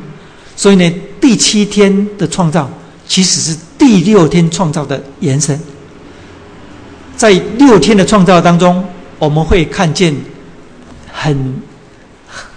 [0.60, 2.70] 所以呢，第七天的创造
[3.08, 5.58] 其实是第六天创造的延伸。
[7.16, 8.84] 在六天的创造当中，
[9.18, 10.14] 我们会看见
[11.10, 11.62] 很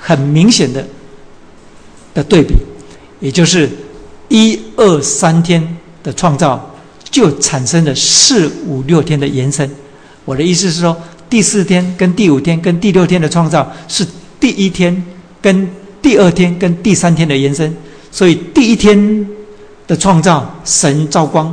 [0.02, 0.86] 很明显的
[2.14, 2.56] 的对比，
[3.22, 3.70] 也就是
[4.28, 5.66] 一二三天
[6.04, 6.70] 的创造。
[7.10, 9.70] 就产生了四五六天的延伸。
[10.26, 14.06] 我的意思是说，第四天跟第五天跟第六天的创造是
[14.42, 15.02] 第一天
[15.42, 15.70] 跟
[16.02, 17.74] 第二天跟第三天的延伸。
[18.14, 19.28] 所以第一天
[19.88, 21.52] 的创造，神造光；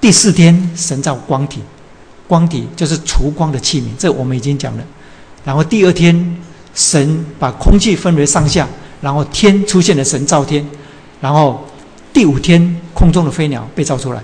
[0.00, 1.60] 第四天神造光体，
[2.26, 4.82] 光体就是除光的器皿，这我们已经讲了。
[5.44, 6.36] 然后第二天
[6.74, 8.66] 神把空气分为上下，
[9.00, 10.66] 然后天出现了神造天，
[11.20, 11.64] 然后
[12.12, 14.20] 第五天空中的飞鸟被造出来。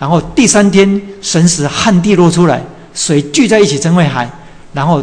[0.00, 2.60] 然后第三天，神使旱地落出来，
[2.92, 4.28] 水聚在一起成为海。
[4.72, 5.00] 然后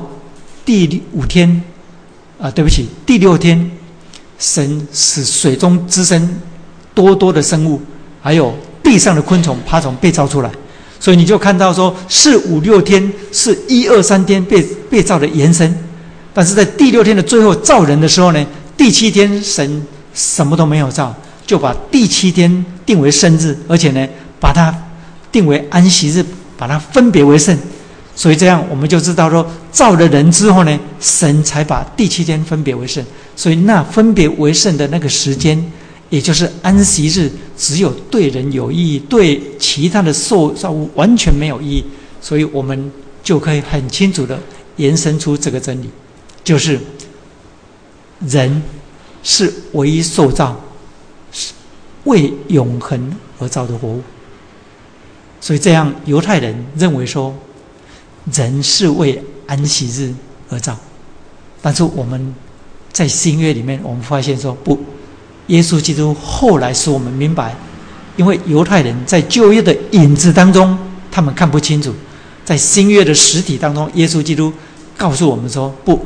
[0.65, 1.63] 第五天，
[2.37, 3.71] 啊，对不起，第六天，
[4.39, 6.28] 神使水中滋生
[6.95, 7.80] 多多的生物，
[8.21, 10.49] 还有地上的昆虫、爬虫被造出来。
[10.99, 15.71] 所以你就看到说，四五六天是一二三天被被造的延伸，
[16.34, 18.43] 但是在第六天的最后造人的时候呢，
[18.75, 24.08] 第七天神什么都没有造，就把第七天定为生日，而且呢，
[24.39, 24.73] 把它。
[25.32, 26.25] 定为安息日，
[26.58, 27.56] 把它分别为圣，
[28.19, 33.01] 所以这样我们就知道说，造了人之后呢，神才把第七天分别为圣。
[33.34, 35.58] 所以那分别为圣的那个时间，
[36.10, 41.86] 也就是安息日，只有对人有意义，对其他的受造物完全没有意义。
[42.19, 42.91] 所以我们
[43.23, 44.38] 就可以很清楚的
[44.75, 45.89] 延伸出这个真理，
[46.43, 46.77] 就是
[48.19, 48.62] 人
[49.23, 50.60] 是唯一受造，
[51.32, 51.53] 是
[52.03, 54.01] 为永恒而造的活物。
[55.39, 57.34] 所以，这样犹太人认为说，
[58.34, 60.13] 人是为安息日
[60.49, 60.77] 而造。
[61.62, 62.34] 但是我们
[62.91, 64.79] 在新约里面，我们发现说不，
[65.47, 67.55] 耶稣基督后来使我们明白，
[68.15, 70.77] 因为犹太人在旧约的影子当中，
[71.12, 71.91] 他们看不清楚；
[72.45, 74.53] 在新约的实体当中，耶稣基督
[74.97, 75.99] 告诉我们说不，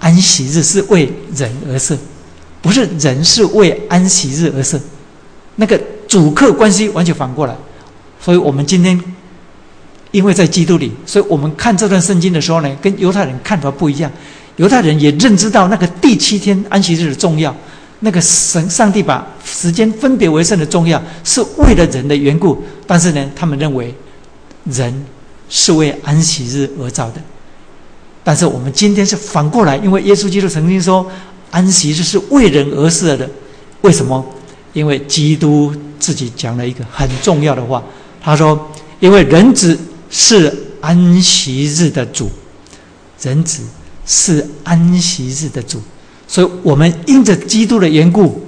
[0.00, 1.96] 安息日是为人而设，
[2.60, 4.80] 不是人是为安息日而设。
[5.56, 7.56] 那个主客关系完全反过来。
[8.20, 9.00] 所以我们今天，
[10.14, 14.08] 因为在基督里，所以我们看这段圣经的时候呢，跟犹太人看法不一样。
[14.54, 17.52] 犹太人也认知到那个第七天安息日的重要，
[17.98, 22.62] 那个神上帝把时间分别为圣的重要，是为了人的缘故。
[22.86, 23.92] 但是呢，他们认为
[24.62, 25.04] 人
[25.48, 27.20] 是为安息日而造的。
[28.22, 31.04] 但是我们今天是反过来，因为耶稣基督曾经说，
[31.50, 33.28] 安息日是为人而设的。
[33.80, 34.24] 为什么？
[34.72, 37.82] 因为基督自己讲了一个很重要的话。
[38.22, 39.76] 他说：“因为人子
[40.16, 42.30] 是安息日的主，
[43.20, 43.64] 人子
[44.06, 45.82] 是安息日的主，
[46.28, 48.46] 所以我们因着基督的缘故，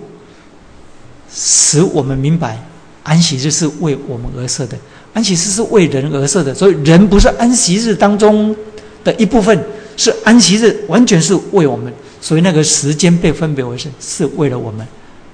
[1.28, 2.64] 使我们明白
[3.02, 4.78] 安息日是为我们而设的，
[5.12, 6.54] 安息日是为人而设的。
[6.54, 8.54] 所以人不是安息日当中
[9.02, 9.60] 的一部分，
[9.96, 11.92] 是安息日完全是为我们。
[12.20, 14.86] 所以那个时间被分别为圣，是为了我们，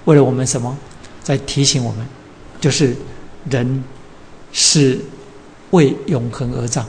[0.06, 0.74] 为了我们什么？
[1.22, 2.06] 在提醒我们，
[2.58, 2.96] 就是
[3.50, 3.84] 人。”
[4.54, 4.98] 是
[5.72, 6.86] 为永恒而造，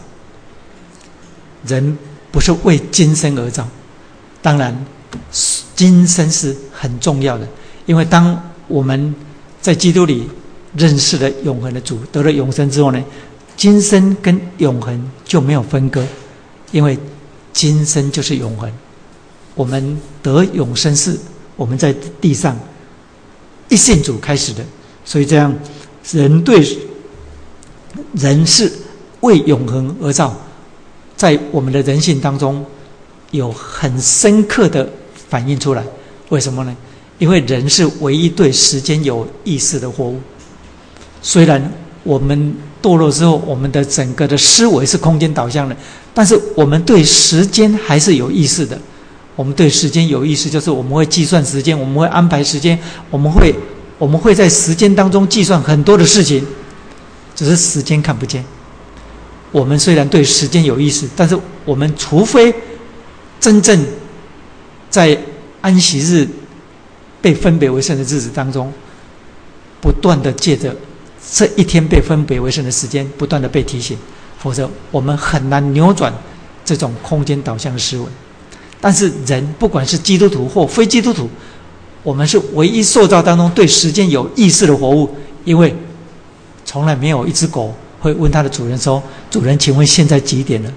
[1.65, 1.97] 人
[2.31, 3.67] 不是为今生而造。
[4.41, 4.85] 当然，
[5.75, 7.47] 今生是很重要的，
[7.85, 9.13] 因为当我们
[9.61, 10.29] 在基督里
[10.75, 13.03] 认识了永恒的主，得了永生之后呢，
[13.55, 16.05] 今生跟永恒就没有分割，
[16.71, 16.97] 因为
[17.51, 18.71] 今生就是永恒。
[19.55, 21.17] 我们得永生是
[21.55, 22.57] 我们在地上
[23.69, 24.65] 一信主开始的，
[25.05, 25.53] 所以这样
[26.11, 26.77] 人对。
[28.13, 28.71] 人是
[29.21, 30.35] 为永恒而造，
[31.15, 32.65] 在我们的人性当中
[33.31, 34.87] 有很深刻的
[35.29, 35.83] 反映出来。
[36.29, 36.75] 为什么呢？
[37.19, 40.19] 因为人是唯一对时间有意识的活物。
[41.21, 41.71] 虽然
[42.03, 45.77] 我们堕落之后，我们的整个的思维是空间导向的，
[46.13, 48.77] 但是我们对时间还是有意识的。
[49.35, 52.77] 我们对时间有意识，就是我们会计算时间，我们会安排时间，
[53.09, 53.53] 我们会
[53.97, 56.45] 我们会在时间当中计算很多的事情。
[57.35, 58.43] 只是时间看不见。
[59.51, 62.51] 我们虽然对时间有意识，但是我们除非
[63.39, 63.85] 真正
[64.89, 65.15] 在
[65.61, 66.27] 安息日
[67.21, 68.73] 被分别为圣的日子当中，
[69.79, 70.75] 不断的借着
[71.31, 73.95] 这一天被分别为圣的时间，不断的被提醒，
[74.39, 76.11] 否则我们很难扭转
[76.65, 78.05] 这种空间导向的思维。
[78.81, 81.29] 但是人不管是基督徒或非基督徒，
[82.01, 85.15] 我们是唯一塑造当中对时间有意识的活物，
[85.45, 85.75] 因为。
[86.65, 90.71] 从来没有一只狗会问它的主人说：“主人，请问现在几点了？”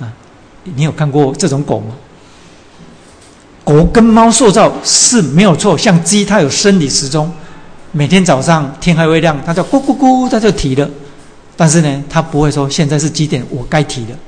[0.00, 0.12] 啊，
[0.62, 1.94] 你有看过这种狗吗？
[3.64, 7.32] 狗跟猫塑造是没有错，像鸡它有生理时钟，
[7.92, 10.90] 每天早上天还未亮，它就咕咕咕，它就提了。
[11.56, 14.18] 但是呢，它不会说现在是几点，我该提了。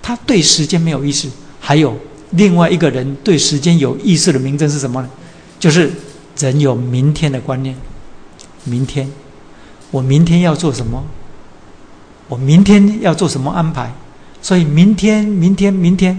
[0.00, 1.28] 它对时间没有意识。
[1.60, 1.94] 还有
[2.30, 5.08] 另外一个人对时间有意识的名证是什么呢？
[5.58, 5.92] 就是
[6.38, 7.76] 人有明天的观念。
[8.64, 9.10] 明天，
[9.90, 11.04] 我明天要做什么？
[12.28, 13.92] 我明天要做什么安排？
[14.42, 16.16] 所以明天，明天，明天，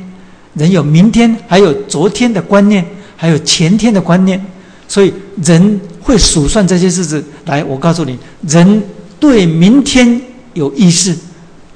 [0.53, 4.43] 人有明天，还有昨天的观念，还有前天的观念，
[4.87, 5.13] 所以
[5.43, 7.23] 人会数算这些日子。
[7.45, 8.83] 来，我告诉你，人
[9.19, 10.19] 对明天
[10.53, 11.15] 有意识，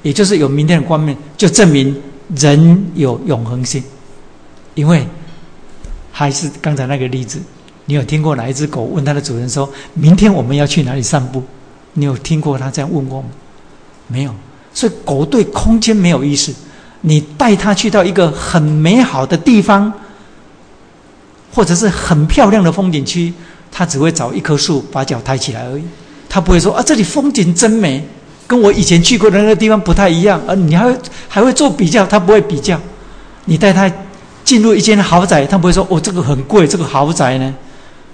[0.02, 1.94] 也就是有明天的观念，就证明
[2.36, 3.82] 人有永恒性。
[4.74, 5.06] 因为
[6.10, 7.38] 还是刚才那个例子，
[7.84, 11.42] 你有听过哪一只狗问它的主人说：“明天我们要去哪里散步？”
[11.94, 13.28] 你有听过他这样问过吗？
[14.08, 14.34] 没有，
[14.74, 16.52] 所以狗对空间没有意识。
[17.02, 19.92] 你带它去到一个很美好的地方，
[21.52, 23.32] 或者是很漂亮的风景区，
[23.70, 25.82] 它只会找一棵树把脚抬起来而已。
[26.28, 28.06] 它不会说啊，这里风景真美，
[28.46, 30.40] 跟我以前去过的那个地方不太一样。
[30.46, 30.96] 而你还会
[31.28, 32.78] 还会做比较，它不会比较。
[33.46, 33.90] 你带它
[34.44, 37.54] 进入一间豪宅，它不会说哦，这个很贵，这个豪宅呢？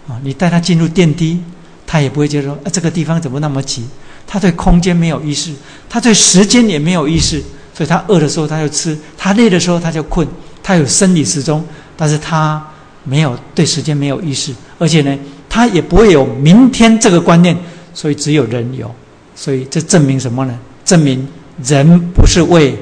[0.08, 1.42] 啊，你带它进入电梯，
[1.88, 3.84] 他也不会觉得说啊，这个地方怎么那么挤。
[4.30, 5.54] 他对空间没有意识，
[5.88, 10.28] 他对时间也没有意识，所以他饿的时候他就吃，他累的时候他就困，
[10.62, 11.64] 他有生理时钟，
[11.96, 12.62] 但是他
[13.04, 15.18] 没有对时间没有意识，而且呢，
[15.48, 17.56] 他也不会有明天这个观念，
[17.94, 18.94] 所以只有人有，
[19.34, 20.58] 所以这证明什么呢？
[20.84, 21.26] 证明
[21.64, 22.76] 人不是为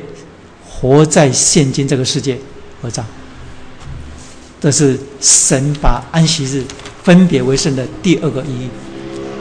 [0.69, 2.37] 活在现今这个世界
[2.83, 3.05] 而造。
[4.61, 6.65] 这是神把安息日
[7.05, 8.69] 分别为圣的第二个意义。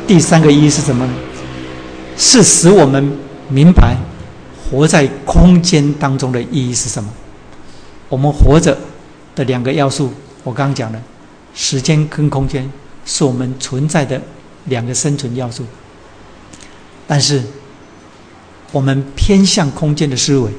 [0.08, 1.14] 第三个意义是什么呢？
[2.18, 3.12] 是使我们
[3.50, 3.98] 明白
[4.70, 7.10] 活在空间当中的意义是什么？
[8.08, 8.78] 我们活着
[9.36, 11.02] 的两个要素，我刚刚讲了，
[11.54, 12.70] 时间跟空间
[13.06, 14.22] 是我们存在的
[14.66, 15.66] 两个生存要素。
[17.08, 17.44] 但是
[18.72, 20.50] 我们偏向空间的思维，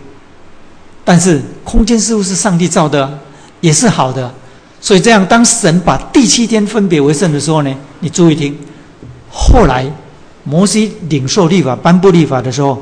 [1.05, 3.18] 但是空间似乎是上帝造的，
[3.61, 4.32] 也是好的。
[4.80, 8.57] 所以这样，当神把第七天分别为圣的时候呢，你注意听，
[9.37, 9.93] 后来。
[10.49, 12.80] 摩西领受律法、颁布律法的时候，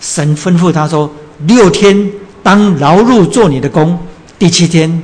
[0.00, 1.12] 神吩咐他说
[1.46, 2.10] ：“六天
[2.42, 3.98] 当劳碌做你的工，
[4.38, 5.02] 第七天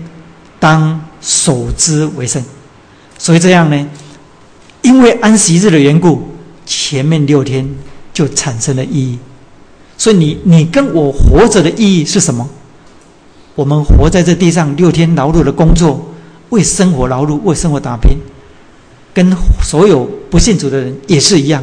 [0.59, 2.42] 当守之为圣。”
[3.18, 3.86] 所以这样呢，
[4.80, 6.22] 因为安息日的缘故，
[6.64, 7.68] 前面六天
[8.14, 9.18] 就产生了意义。
[9.99, 12.49] 所以你你跟我活着的意义是什么？
[13.55, 16.09] 我们活在这地上六天劳碌的工作，
[16.49, 18.16] 为生活劳碌，为生活打拼，
[19.18, 21.60] 跟所有不信主的人也是一样。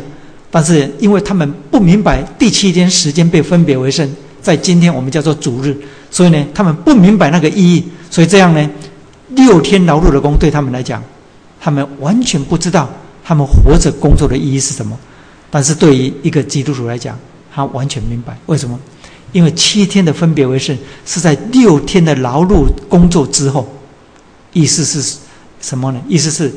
[0.51, 4.05] 但是，因为他们不明白第七天时间被分别为圣，
[4.41, 5.73] 在今天我们叫做主日，
[6.11, 7.85] 所以呢，他们不明白那个意义。
[8.11, 8.69] 所以这样呢，
[9.29, 11.01] 六天劳碌的工对他们来讲，
[11.61, 12.89] 他们完全不知道
[13.23, 14.97] 他们活着工作的意义是什么。
[15.49, 17.17] 但是对于一个基督徒来讲，
[17.53, 18.77] 他完全明白为什么？
[19.31, 23.65] 因为七天的分别为圣是在六天的劳碌工作之后，
[24.51, 25.17] 意思是
[25.61, 26.01] 什么呢？
[26.07, 26.51] 意思是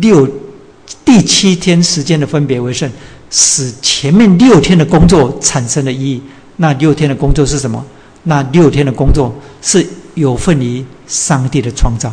[0.00, 0.28] 六
[1.04, 2.90] 第七天时间的分别为圣。
[3.36, 6.22] 使前面六天的工作产生了意义。
[6.58, 7.84] 那六天的工作是什么？
[8.24, 12.12] 那六天的工作是有份于上帝的创造。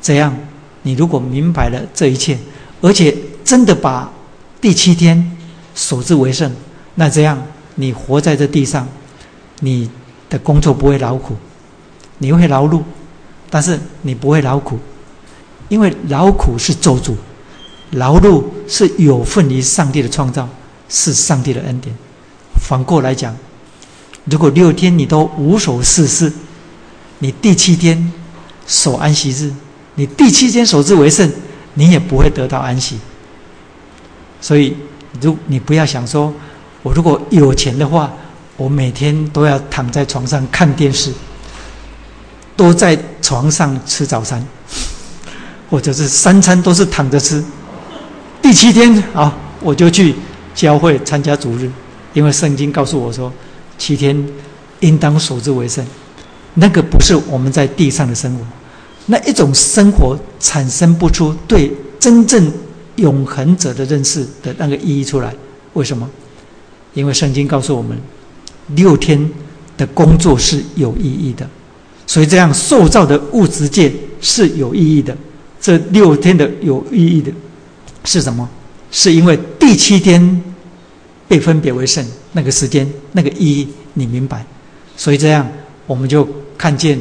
[0.00, 0.34] 这样，
[0.82, 2.38] 你如果明白了这一切，
[2.80, 4.10] 而且真的把
[4.58, 5.36] 第七天
[5.74, 6.50] 守之为圣，
[6.94, 7.42] 那这样
[7.74, 8.88] 你活在这地上，
[9.60, 9.90] 你
[10.30, 11.36] 的工作不会劳苦，
[12.18, 12.80] 你会劳碌，
[13.50, 14.78] 但是你不会劳苦，
[15.68, 17.14] 因为劳苦是咒诅。
[17.94, 20.48] 劳碌是有份于上帝的创造，
[20.88, 21.94] 是上帝的恩典。
[22.60, 23.36] 反过来讲，
[24.24, 26.32] 如果六天你都无所事事，
[27.18, 28.12] 你第七天
[28.66, 29.52] 守安息日，
[29.94, 31.30] 你第七天守之为圣，
[31.74, 32.98] 你也不会得到安息。
[34.40, 34.76] 所以，
[35.20, 36.32] 如你不要想说，
[36.82, 38.12] 我如果有钱的话，
[38.56, 41.12] 我每天都要躺在床上看电视，
[42.56, 44.44] 都在床上吃早餐，
[45.70, 47.44] 或者是三餐都是躺着吃。
[48.54, 50.14] 七天啊，我就去
[50.54, 51.68] 教会参加主日，
[52.12, 53.32] 因为圣经告诉我说，
[53.76, 54.16] 七天
[54.80, 55.84] 应当守之为圣。
[56.54, 58.44] 那个不是我们在地上的生活，
[59.06, 62.52] 那一种生活产生不出对真正
[62.96, 65.34] 永恒者的认识的那个意义出来。
[65.72, 66.08] 为什么？
[66.92, 67.98] 因为圣经告诉我们，
[68.76, 69.28] 六天
[69.76, 71.44] 的工作是有意义的，
[72.06, 75.16] 所以这样塑造的物质界是有意义的。
[75.60, 77.32] 这六天的有意义的。
[78.04, 78.48] 是什么？
[78.90, 80.42] 是因为第七天
[81.26, 84.44] 被分别为圣，那个时间、那个意义，你明白？
[84.96, 85.46] 所以这样，
[85.86, 87.00] 我们就看见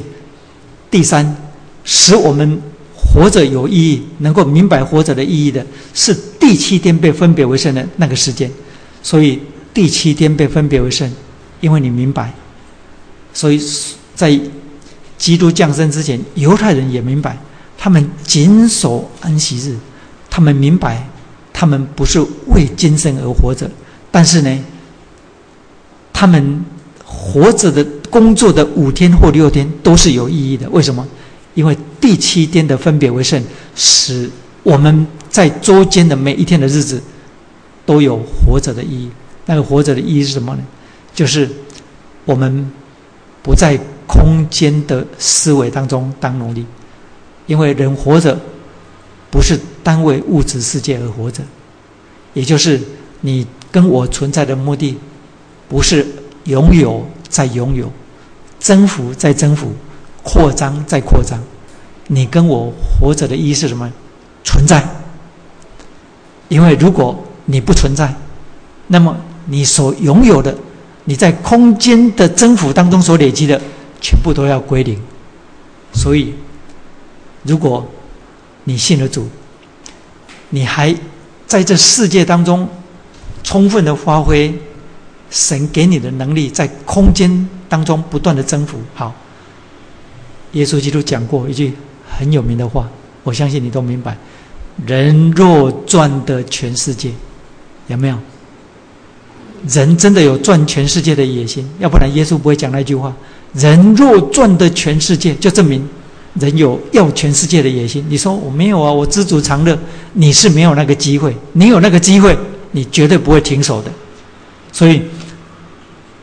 [0.89, 1.35] 第三，
[1.83, 2.59] 使我们
[2.95, 8.49] 活着有意义，能够明白活着的意义的，是第七天被分别为圣的那个时间，
[9.03, 9.39] 所以
[9.73, 11.11] 第七天被分别为圣，
[11.61, 12.33] 因为你明白，
[13.33, 13.61] 所以
[14.15, 14.39] 在
[15.17, 17.37] 基督降生之前，犹太人也明白，
[17.77, 19.77] 他们谨守安息日，
[20.35, 21.07] 他们明白，
[21.53, 23.69] 他们不是为今生而活着，
[24.09, 24.65] 但是呢，
[26.11, 26.65] 他们
[27.05, 30.67] 活着的工作的五天或六天都是有意义的。
[30.71, 31.07] 为什么？
[31.53, 33.39] 因为第七天的分别为圣，
[33.75, 34.27] 使
[34.63, 36.99] 我们在周间的每一天的日子
[37.85, 39.11] 都有活着的意义。
[39.45, 40.63] 那个活着的意义是什么呢？
[41.13, 41.47] 就是
[42.25, 42.71] 我们
[43.43, 46.65] 不在空间的思维当中当奴隶，
[47.45, 48.39] 因为人活着
[49.33, 51.41] 不是单为物质世界而活着，
[52.35, 52.79] 也就是
[53.21, 54.95] 你跟我存在的目的
[55.67, 56.05] 不是
[56.43, 57.91] 拥有在拥有，
[58.59, 59.71] 征服在征服。
[60.21, 61.39] 扩张再扩张，
[62.09, 62.71] 你跟我
[63.01, 63.91] 活着的意义是什么？
[64.43, 64.87] 存在。
[66.47, 68.13] 因为如果你不存在，
[68.87, 69.17] 那么
[69.47, 70.55] 你所拥有的，
[71.05, 73.59] 你在空间的征服当中所累积的，
[73.99, 75.01] 全部都要归零。
[75.93, 76.35] 所以，
[77.41, 77.85] 如果
[78.65, 79.27] 你信了主，
[80.49, 80.95] 你还
[81.45, 82.67] 在这世界当中
[83.43, 84.53] 充分的发挥
[85.29, 89.13] 神给你的能力，在空间当中不断的征服，好。
[90.53, 91.73] 耶稣基督讲过一句
[92.07, 92.87] 很有名的话，
[93.23, 94.15] 我相信你都明白：
[94.85, 97.11] 人若赚得全世界，
[97.87, 98.17] 有没有？
[99.67, 103.13] 人真的有赚全世界的野心，要不然耶稣不会讲那句话。
[103.53, 105.87] 人若赚得全世界，就证明
[106.39, 108.03] 人有要全世界的野心。
[108.09, 109.77] 你说我没有啊，我知足常乐。
[110.13, 112.37] 你是没有那个机会，你有那个机会，
[112.71, 113.91] 你绝对不会停手的。
[114.71, 115.01] 所以，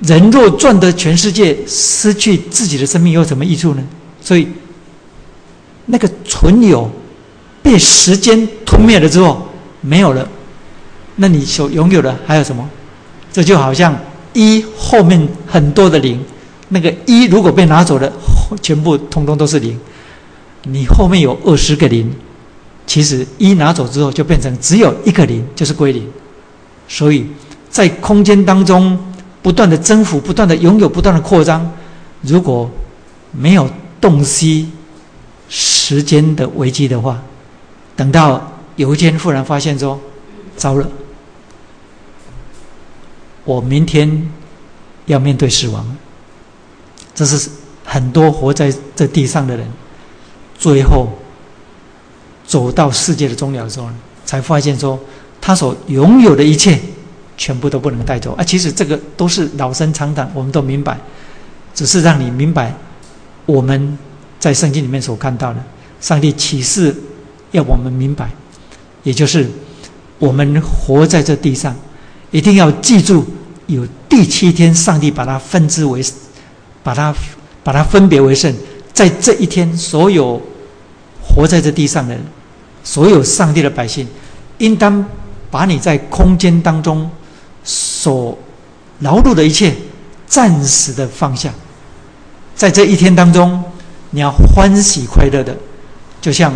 [0.01, 3.83] 人若赚得全世界，失去自己的生命，有什么益处呢？
[4.21, 4.49] 所以，
[5.87, 6.91] 那个存有
[7.63, 9.47] 被时间吞灭了之后
[9.81, 10.29] 没有了，
[11.17, 12.69] 那你所拥有的还有什么？
[13.33, 13.97] 这就好像
[14.33, 16.21] 一后面很多的零，
[16.69, 18.13] 那个一如果被拿走了，
[18.61, 19.79] 全部通通都是零。
[20.65, 22.11] 你后面有二十个零，
[22.87, 26.11] 其实一拿走之后就变成只有一个零，就是归零。
[26.89, 27.27] 所以
[27.69, 28.99] 在空间当中
[29.43, 31.71] 不断的征服、不断的拥有、不断的扩张，
[32.23, 32.71] 如果
[33.33, 33.69] 没有。
[34.01, 34.67] 洞悉
[35.51, 37.23] 时间的危机的话，
[37.95, 40.01] 等到有一天忽然发现说，
[40.57, 40.89] 糟了，
[43.45, 44.27] 我明天
[45.05, 45.87] 要面对死亡。
[47.15, 47.51] 这是
[47.85, 49.71] 很多活在这地上的人，
[50.61, 51.09] 最后
[52.47, 53.89] 走到世界的终了之后，
[54.27, 55.01] 才发现说，
[55.41, 56.79] 他所拥有的一切
[57.39, 58.35] 全部都不能带走。
[58.35, 60.99] 啊，其实这个都是老生常谈，我们都明白，
[61.75, 62.75] 只是让你明白。
[63.47, 63.99] 我们
[64.39, 65.65] 在圣经里面所看到的，
[66.01, 66.95] 上帝启示
[67.53, 68.31] 要我们明白，
[69.03, 69.51] 也就是
[70.19, 71.75] 我们活在这地上，
[72.31, 73.25] 一定要记住，
[73.67, 76.05] 有第七天，上帝把它分之为，
[76.83, 77.15] 把它
[77.65, 78.55] 把它分别为圣，
[78.93, 80.41] 在这一天，所有
[81.35, 82.17] 活在这地上的，
[82.85, 84.07] 所有上帝的百姓，
[84.59, 85.05] 应当
[85.51, 87.11] 把你在空间当中
[87.65, 88.37] 所
[89.01, 89.75] 劳碌的一切，
[90.27, 91.51] 暂时的放下。
[92.55, 93.63] 在这一天当中，
[94.11, 95.57] 你要欢喜快乐的，
[96.21, 96.53] 就像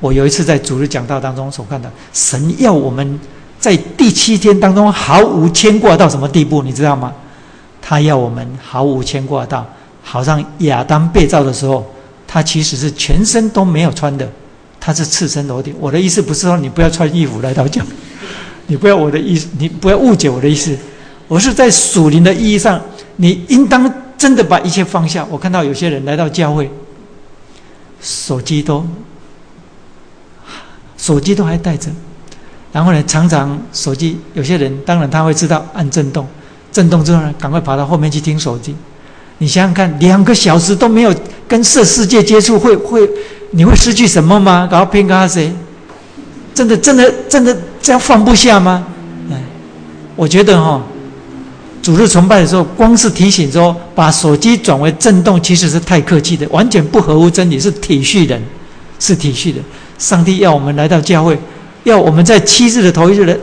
[0.00, 3.20] 我有一次在主日讲道当中所看到，神要我们
[3.58, 7.12] 在第七天当中毫无牵挂到什么地步，你知道吗？
[7.82, 9.66] 他要我们毫无牵挂到，
[10.02, 11.84] 好像亚当被造的时候，
[12.34, 14.28] 他其实是全身都没有穿的，
[14.80, 15.72] 他是赤身裸体。
[15.78, 17.80] 我的意思不是说你不要穿衣服来到教，
[18.66, 20.76] 你不要我的意思，你不要误解我的意思，
[21.28, 22.82] 我是在属灵的意义上，
[23.18, 23.88] 你应当。
[24.16, 25.26] 真的把一切放下。
[25.28, 26.70] 我看到有些人来到教会，
[28.00, 28.82] 手机都
[30.96, 31.90] 手机都还带着，
[32.72, 36.26] 然后呢，常常手机有些人当然他会知道按震动，
[36.72, 38.74] 震动之后呢，赶快跑到后面去听手机。
[39.38, 41.14] 你想想看，两个小时都没有
[41.46, 43.08] 跟色世界接触，会会
[43.50, 44.68] 你会失去什么吗？
[44.70, 45.52] 搞偏咖谁？
[46.54, 48.86] 真的真的真的这样放不下吗？
[49.30, 49.36] 哎，
[50.16, 50.82] 我觉得哈。
[51.82, 58.42] 主日崇拜的时候，光是提醒说把手机转为震动，其实是太客气的，完全不合乎真理，是体恤人，
[58.98, 59.58] 是体恤的。
[59.98, 61.38] 上帝要我们来到教会，
[61.82, 63.38] 要我们在七日的头一日的，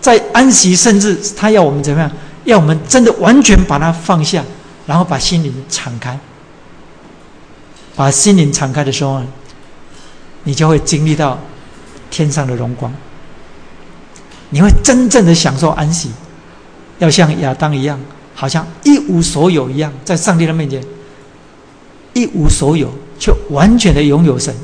[0.00, 2.08] 在安息，甚至他要我们怎么样？
[2.44, 4.44] 要我们真的完全把它放下，
[4.86, 6.16] 然后把心灵敞开。
[7.94, 9.22] 把心灵敞开的时候，
[10.44, 11.38] 你就会经历到
[12.10, 12.92] 天上的荣光，
[14.50, 16.10] 你会真正的享受安息。
[16.98, 17.98] 要像亚当一样，
[18.34, 20.82] 好像一无所有一样，在上帝的面前
[22.14, 24.54] 一无所有，却完全的拥有神。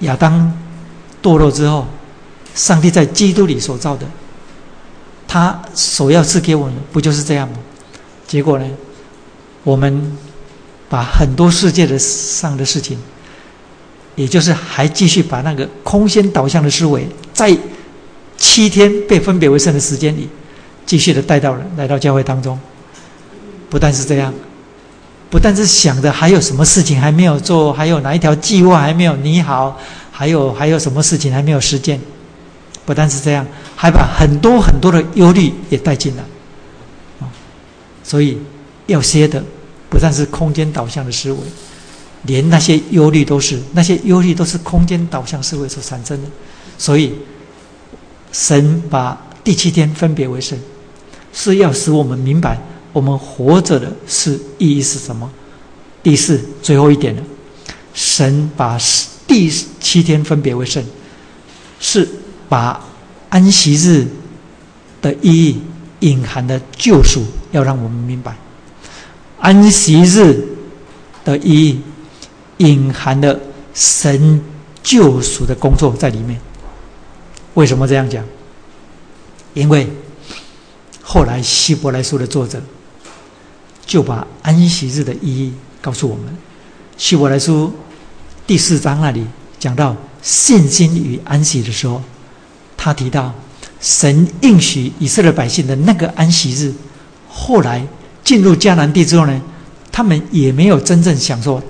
[0.00, 0.52] 亚当
[1.22, 1.86] 堕落之后，
[2.54, 4.06] 上帝在基督里所造的，
[5.28, 7.56] 他所要赐给我们，不就是这样吗？
[8.26, 8.66] 结果呢，
[9.64, 10.16] 我们
[10.88, 12.98] 把很多世界的上的事情，
[14.14, 17.56] 也就是还继续把那个空间导向的思维，在
[18.36, 20.28] 七天被分别为圣的时间里，
[20.84, 22.58] 继续的带到了来到教会当中。
[23.68, 24.32] 不但是这样，
[25.28, 29.78] 不但是想着还有什么事情还没有做，还有哪一条计划还没有拟好，
[30.12, 32.00] 还有还有什么事情还没有实践。
[32.84, 36.22] 不但是这样，还把很多很多的忧虑也带进来。
[38.04, 38.38] 所以
[38.86, 39.42] 要歇的，
[39.96, 41.38] 不但是空间导向的思维，
[42.24, 46.28] 连那些忧虑都是，那些忧虑都是空间导向思维所产生的。
[46.76, 47.14] 所以，
[48.30, 50.58] 神把第七天分别为圣，
[51.32, 52.60] 是要使我们明白。
[52.92, 55.30] 我们活着的是意义是什么？
[56.02, 57.22] 第四，最后一点了。
[57.94, 58.78] 神把
[59.26, 60.84] 第七天分别为圣，
[61.80, 62.06] 是
[62.50, 62.84] 把
[63.30, 64.06] 安息日
[65.00, 65.58] 的意义
[66.00, 68.36] 隐含的救赎，要让我们明白。
[69.38, 70.46] 安息日
[71.24, 71.80] 的意义
[72.58, 73.40] 隐含的
[73.74, 74.42] 神
[74.82, 76.40] 救赎的工作在里面。
[77.54, 78.24] 为什么这样讲？
[79.54, 79.88] 因为
[81.02, 82.62] 后来希伯来书的作者。
[83.86, 86.24] 就把安息日的意义告诉我们，
[86.98, 87.68] 《希伯来书》
[88.44, 89.24] 第四章那里
[89.60, 92.02] 讲到信心与安息的时候，
[92.76, 93.32] 他提到
[93.80, 96.74] 神应许以色列百姓的那个安息日，
[97.28, 97.86] 后来
[98.26, 99.40] 进入迦南地之后呢，
[99.92, 101.62] 他们也没有真正享受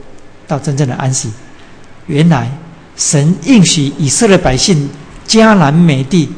[0.48, 1.30] 到真正的安息。
[2.07, 2.50] 原来
[2.96, 4.88] 神应许以色列百姓
[5.28, 6.30] 迦南美地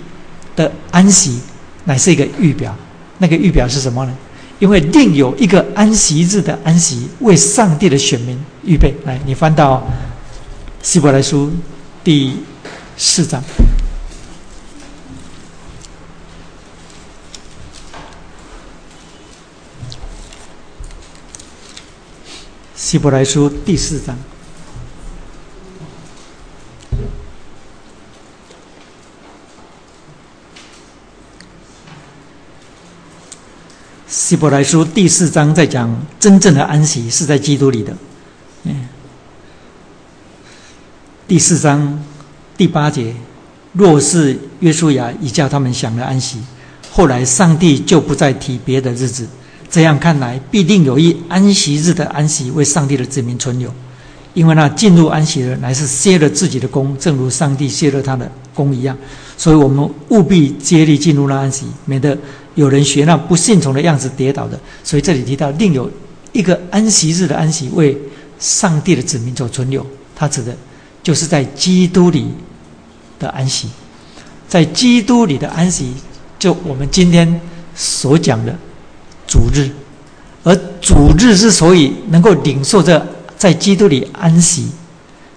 [0.56, 1.38] 的安息，
[1.84, 2.74] 乃是一个预表。
[3.18, 4.12] 那个预表是什么呢？
[4.58, 8.92] 因为另有一个安息日的安息，为上帝的选民预备。
[9.04, 9.86] 来，你翻到
[10.82, 11.48] 希伯来书
[12.02, 12.34] 第
[12.96, 13.40] 四章，
[22.78, 24.16] 希伯来书第四章。
[34.06, 37.92] 希伯来书第四章在讲真正的安息是在基督里的。
[38.62, 38.88] 嗯，
[41.26, 42.00] 第四章
[42.56, 43.12] 第八节，
[43.72, 46.40] 若是约书亚已叫他们享了安息，
[46.92, 49.26] 后来上帝就不再提别的日子。
[49.70, 53.72] 这样看来，必定有一安息日的安息为上帝的子民存留，
[54.34, 58.96] 因为那进入安息的乃是歇了自己的功，正如上帝歇了他的功一样。
[59.36, 62.16] 所以我们务必接力进入那安息，免得。
[62.54, 65.88] 有人学那不信从的样子跌倒的，所以这里提到另有
[66.32, 67.96] 一个安息日的安息为
[68.40, 69.86] 上帝的子民所存留。
[70.16, 70.52] 他指的，
[71.00, 72.26] 就是在基督里
[73.16, 73.68] 的安息，
[74.48, 75.94] 在基督里的安息，
[76.36, 77.40] 就我们今天
[77.76, 78.52] 所讲的
[79.28, 79.70] 主日。
[80.42, 83.06] 而主日之所以能够领受这
[83.36, 84.66] 在基督里安息，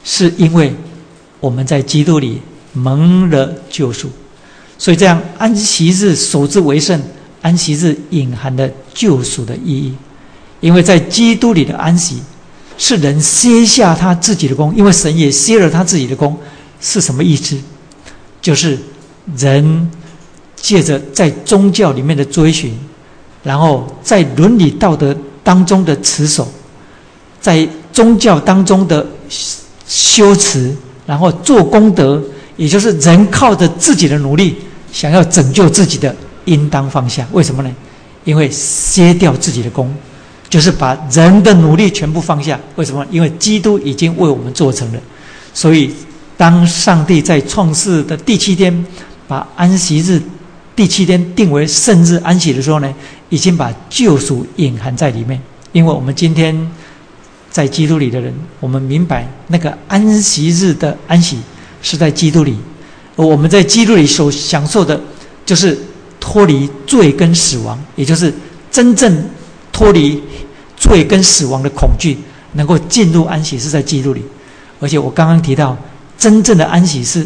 [0.03, 0.73] 是因为
[1.39, 2.41] 我们在基督里
[2.73, 4.09] 蒙了救赎。
[4.77, 6.99] 所以，这样安息日守之为圣，
[7.41, 9.93] 安息日隐含的救赎的意义，
[10.59, 12.21] 因为在基督里的安息，
[12.77, 16.35] 是人歇下他自己的功，因为神也歇了他自己的功，
[16.79, 17.55] 是什么意思？
[18.41, 18.79] 就是
[19.37, 19.91] 人
[20.55, 22.75] 借着在宗教里面的追寻，
[23.43, 26.47] 然后在伦理道德当中的持守，
[27.39, 29.05] 在宗教当中的
[29.87, 30.75] 修持，
[31.05, 32.21] 然后做功德，
[32.55, 34.57] 也就是人靠着自己的努力。
[34.91, 36.13] 想要拯救自己的，
[36.43, 37.25] 应当放下。
[37.31, 37.71] 为什么呢？
[38.25, 39.89] 因为歇掉自己的功，
[40.49, 42.59] 就是把人的努力全部放下。
[42.75, 43.05] 为什么？
[43.09, 44.99] 因为基督已经为我们做成了。
[45.53, 45.91] 所以，
[46.35, 48.85] 当上帝在创世的第七天，
[49.29, 50.21] 把安息日
[50.75, 52.93] 第七天定为圣日安息的时候呢，
[53.31, 55.41] 已经把救赎隐含在里面。
[55.71, 56.71] 因为我们今天
[57.49, 61.39] 在基督里的人，我们明白那个安息日的安息
[61.81, 62.55] 是在基督里。
[63.15, 64.99] 而我们在基督里所享受的，
[65.45, 65.77] 就是
[66.19, 68.33] 脱离罪跟死亡，也就是
[68.69, 69.23] 真正
[69.71, 70.21] 脱离
[70.77, 72.17] 罪跟死亡的恐惧，
[72.53, 74.21] 能够进入安息是在基督里。
[74.79, 75.77] 而且我刚刚提到，
[76.17, 77.25] 真正的安息是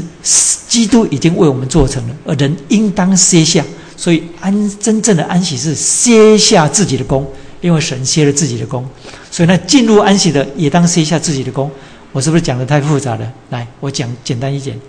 [0.67, 3.63] 基督已经为我们做成了，而人应当歇下。
[3.97, 7.25] 所以安真正的安息是歇下自己的功，
[7.61, 8.87] 因为神歇了自己的功。
[9.31, 11.69] 所以呢，进入安息的也当歇下自己的功。
[12.11, 13.33] 我是不是讲的太复杂了？
[13.49, 14.79] 来，我讲简单一点。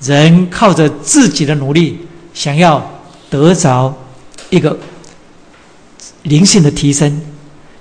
[0.00, 1.98] 人靠着自己的努力，
[2.32, 3.92] 想要得着
[4.48, 4.78] 一个
[6.22, 7.20] 灵性的提升，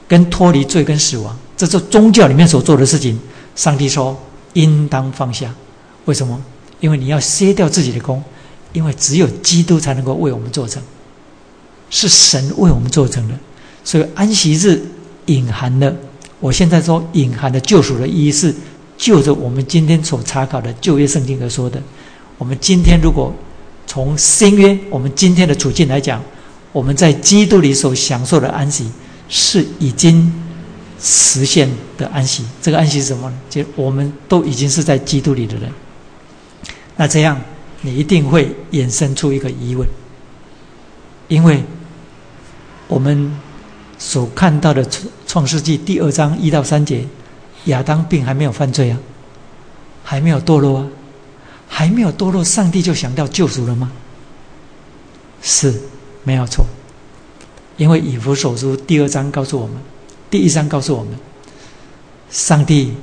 [0.07, 3.19] 跟脱离罪跟死亡，这是宗教里面所做的事情。
[3.55, 4.19] 上帝说
[4.53, 5.53] 应当放下，
[6.05, 6.41] 为什么？
[6.79, 8.23] 因为你要歇掉自己的功，
[8.78, 10.80] 因为只有基督才能够为我们做成，
[11.89, 13.34] 是神为我们做成的。
[13.84, 14.80] 所以安息日
[15.25, 15.95] 隐含的，
[16.39, 18.53] 我现在说隐含的救赎的意义是，
[18.95, 21.82] 就着我们今天所查考的旧约圣经而说的。
[22.38, 23.34] 我们今天如果
[23.88, 26.21] 从新约我们今天的处境来讲，
[26.71, 28.88] 我们在基督里所享受的安息
[29.28, 30.32] 是已经
[31.01, 31.67] 实现
[31.97, 32.43] 的安息。
[32.61, 33.36] 这个安息是什么呢？
[33.49, 35.71] 就我们都已经是在基督里的人。
[36.95, 37.41] 那这样
[37.88, 39.88] 你一定会衍生出一个疑问，
[41.29, 41.63] 因为
[42.89, 43.33] 我们
[43.97, 47.07] 所看到的创创世纪第二章一到三节，
[47.67, 48.99] 亚当并还没有犯罪啊，
[50.03, 50.88] 还没有堕落啊。
[51.69, 53.89] 还没有堕落，上帝就想到救赎了吗？
[55.41, 55.73] 是，
[56.23, 56.65] 没有错。
[57.77, 59.77] 因为以弗所书第二章告诉我们，
[60.29, 61.13] 第一章告诉我们，
[62.29, 62.93] 上帝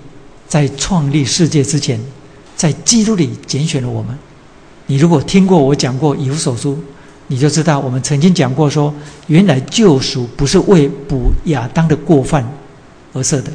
[0.46, 1.98] 在创立世界之前，
[2.54, 4.18] 在基督里拣选了我们。
[4.86, 6.78] 你如果听过我讲过以弗所书，
[7.28, 8.92] 你就知道我们曾经讲过说，
[9.28, 12.46] 原来救赎不是为补亚当的过犯
[13.12, 13.50] 而设的，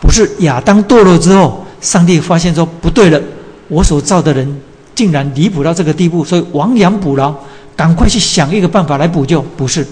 [0.00, 3.20] 不是亚当堕落之后，上帝发现说不对了。
[3.68, 4.60] 我所造的人
[4.94, 7.34] 竟然离谱到这个地步，所以亡羊补牢，
[7.76, 9.42] 赶快去想一个办法来补救。
[9.56, 9.86] 不是，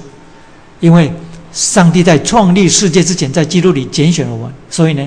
[0.81, 1.13] 因为
[1.53, 5.07] 上帝在创立世界之前，在基督里拣选了我，所以呢，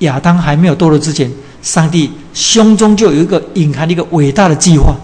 [0.00, 1.30] 亚当还没有堕落之前，
[1.62, 4.94] 上帝胸中就有一个隐含的一个伟大的计划。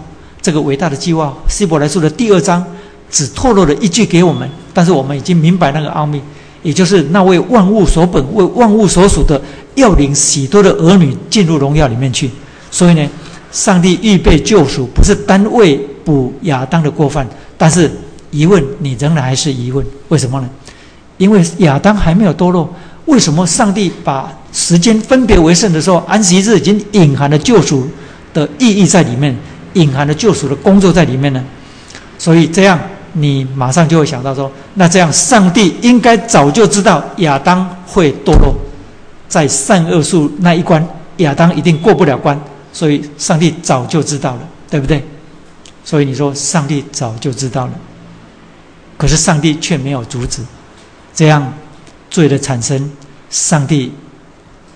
[0.41, 2.63] 这个伟大的计划，希伯来书的第二章
[3.09, 6.21] 只透露了一句给我们，但是我们已经明白那个奥秘，
[6.63, 9.39] 也就是那位万物所本、为万物所属的，
[9.75, 12.31] 要领许多的儿女进入荣耀里面去。
[12.71, 13.09] 所以呢，
[13.51, 17.91] 上帝预备救赎不是单为补亚当的过犯，但是
[18.31, 20.49] 疑问你仍然还是疑问，为什么呢？
[21.17, 22.73] 因为亚当还没有堕落，
[23.07, 27.87] 为什么上帝把时间分别为圣的时候，安息日已经隐含了救赎
[28.33, 29.35] 的意义在里面，
[29.73, 31.43] 隐含了救赎的工作在里面呢？
[32.17, 32.79] 所以这样
[33.13, 38.55] 你马上就会想到说，那这样上帝应该早就知道亚当会堕落，
[39.27, 40.85] 在善恶树那一关，
[41.17, 42.39] 亚当一定过不了关。
[42.71, 45.03] 所以，上帝早就知道了，对不对？
[45.83, 47.71] 所以你说，上帝早就知道了，
[48.95, 50.43] 可是上帝却没有阻止，
[51.15, 51.51] 这样
[52.11, 52.91] 罪的产生，
[53.31, 53.91] 上帝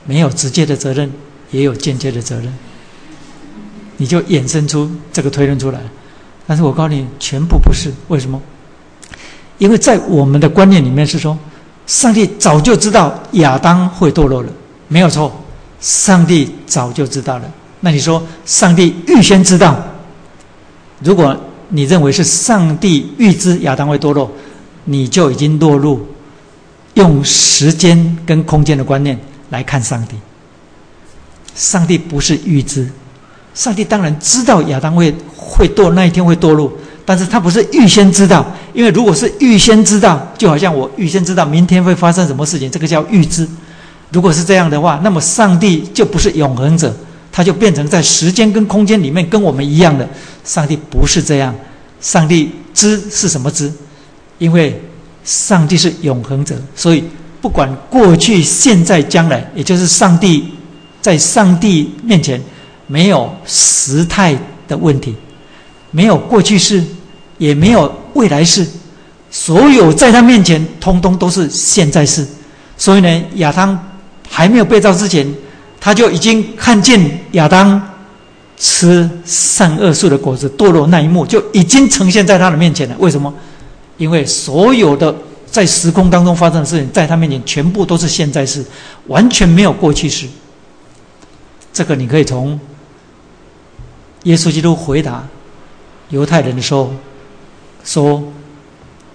[0.06, 1.12] 没有直接的责任，
[1.52, 2.54] 也有间接的责任，
[3.98, 5.80] 你就衍生出这个推论出来。
[6.46, 7.92] 但是我告诉你，全部不是。
[8.10, 8.42] 为什么？
[9.60, 11.38] 因为在我们的观念里面是说，
[11.88, 14.50] 上帝早就知道亚当会堕落了，
[14.88, 15.32] 没有错，
[15.80, 17.50] 上帝早就知道了。
[17.80, 19.82] 那你说，上帝预先知道？
[21.00, 21.36] 如果
[21.70, 24.32] 你认为是上帝预知亚当会堕落，
[24.86, 26.06] 你就已经落入
[26.96, 29.18] 用时间跟空间的观念
[29.54, 30.18] 来看上帝。
[31.56, 32.90] 上帝不是预知，
[33.54, 36.74] 上帝当然知道亚当会会堕那一天会堕落，
[37.06, 43.48] 但是他不是预先知道，因为如果是预先知道，就好像我预先知道明天会发生什么事情，这个叫预知。
[44.12, 46.94] 如果是这样的话，那么上帝就不是永恒者。
[47.36, 50.08] 他就变成在时间跟空间里面跟我们一样的，
[50.44, 51.54] 上帝不是这样，
[52.00, 53.74] 上帝知是什么知？
[54.38, 54.80] 因为
[55.26, 57.04] 上帝是永恒者，所以
[57.44, 60.46] 不管过去、现在、将来，也就是上帝
[61.02, 62.42] 在上帝面前
[62.88, 64.34] 没有时态
[64.66, 65.14] 的问题，
[65.92, 66.82] 没有过去式，
[67.38, 68.66] 也没有未来式，
[69.30, 72.26] 所有在他面前通通都是现在式。
[72.78, 73.78] 所以呢，亚当
[74.30, 75.28] 还没有被造之前。
[75.82, 77.82] 他就已经看见亚当
[78.58, 82.96] 吃善恶树的果子堕落那一幕，就已经呈现在他的面前了。
[83.00, 83.34] 为什么？
[83.98, 85.14] 因为所有的
[85.54, 88.66] 在时空当中发生的事情，在他面前全部都是现在式，
[89.06, 90.28] 完全没有过去式。
[91.72, 92.60] 这个你可以从
[94.24, 95.24] 耶稣基督回答
[96.10, 96.92] 犹太人的时候
[97.84, 98.24] 说：“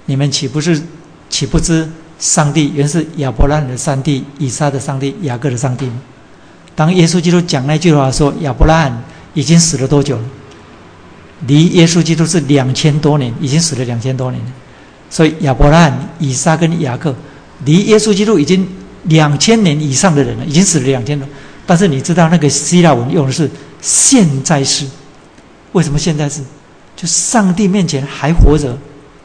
[0.07, 0.81] 你们岂不是
[1.29, 6.01] 岂不知上帝原是亚伯拉罕的上帝、以撒的上帝、雅各的上帝吗？”
[6.77, 9.03] 当耶稣基督讲那句话说：“亚伯拉罕
[9.35, 10.25] 已经死了多久了？
[11.49, 14.53] 离耶稣基督是两千多年，已经死了两千多年了。
[15.11, 17.15] 所以亚伯拉罕、以撒跟雅各
[17.65, 18.67] 离耶稣基督已经
[19.05, 21.27] 两千年以上的人了，已经死了两千多。
[21.67, 23.51] 但是你知道那个希腊文用的是
[23.81, 24.87] 现在式？
[25.73, 26.41] 为什么现在式？
[26.97, 28.77] 就上帝面前还活着，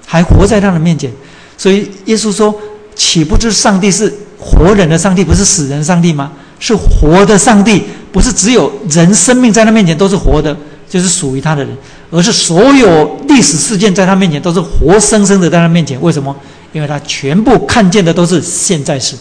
[0.06, 1.12] 还活在他的面前。
[1.58, 2.54] 所以耶稣说：
[2.96, 10.56] 岂不知上帝是活人的上帝，不是死人上帝吗？”是活的上帝，不是只有人生命在他面前都是活的，
[10.94, 11.76] 就是属于他的人，
[12.12, 16.00] 而是所有历史事件在他面前都是活生生的在他面前。
[16.00, 16.36] 为什么？
[16.72, 19.18] 因为他全部看见的都是现在式。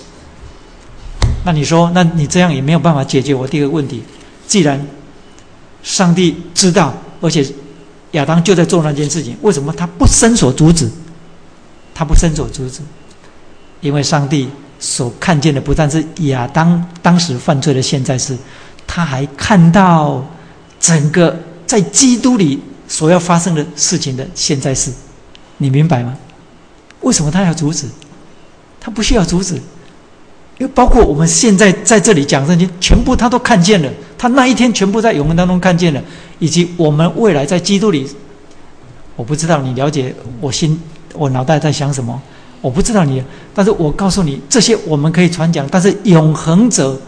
[1.47, 4.03] 那你说，那你这样也没有办法解决我第一个问题。
[4.47, 4.87] 既然
[5.83, 6.93] 上帝知道，
[7.23, 7.43] 而且
[8.11, 9.35] 亚当就在做那件事情。
[9.41, 10.91] 为什么他不伸手阻止？
[11.95, 12.81] 他不伸手阻止，
[13.81, 14.47] 因为上帝
[14.79, 18.37] 所看见的不但是亚当当时犯罪的现在时，
[18.87, 20.23] 他还看到
[20.79, 21.35] 整个
[21.73, 24.93] 在基督里所要发生的事情的现在是。
[25.57, 26.15] 你明白吗？
[27.01, 27.87] 为什么他要阻止？
[28.79, 29.55] 他不需要阻止。
[30.59, 33.91] 因为包括我们现在在这里讲圣经，全部他都看见了。
[34.19, 36.03] 他那一天全部在永恒当中看见了，
[36.39, 38.07] 以及我们未来在基督里，
[39.17, 40.79] 我不知道你了解我心，
[41.15, 42.21] 我脑袋在想什么，
[42.61, 47.01] 我不知道你，但是我告诉你，这些我们可以传讲，但是永恒者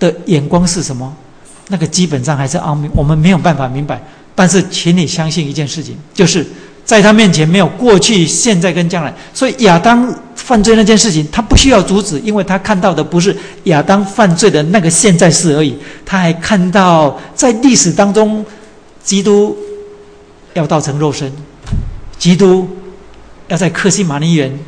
[0.00, 1.14] 的眼光是什么？
[1.68, 4.02] 那个基本上还是奥秘，我们没有办法明白。
[4.34, 6.46] 但是，请你相信一件事情，就是。
[6.88, 18.42] 在他面前没有过去、现在跟将来，所以亚当犯罪那件事情，他不需要阻止，因为他看到的不是亚当犯罪的那个现在事而已，他还看到在历史当中，
[19.04, 19.54] 基督
[20.54, 21.30] 要道成肉身，
[22.18, 22.66] 基督
[23.48, 24.58] 要在克西玛尼园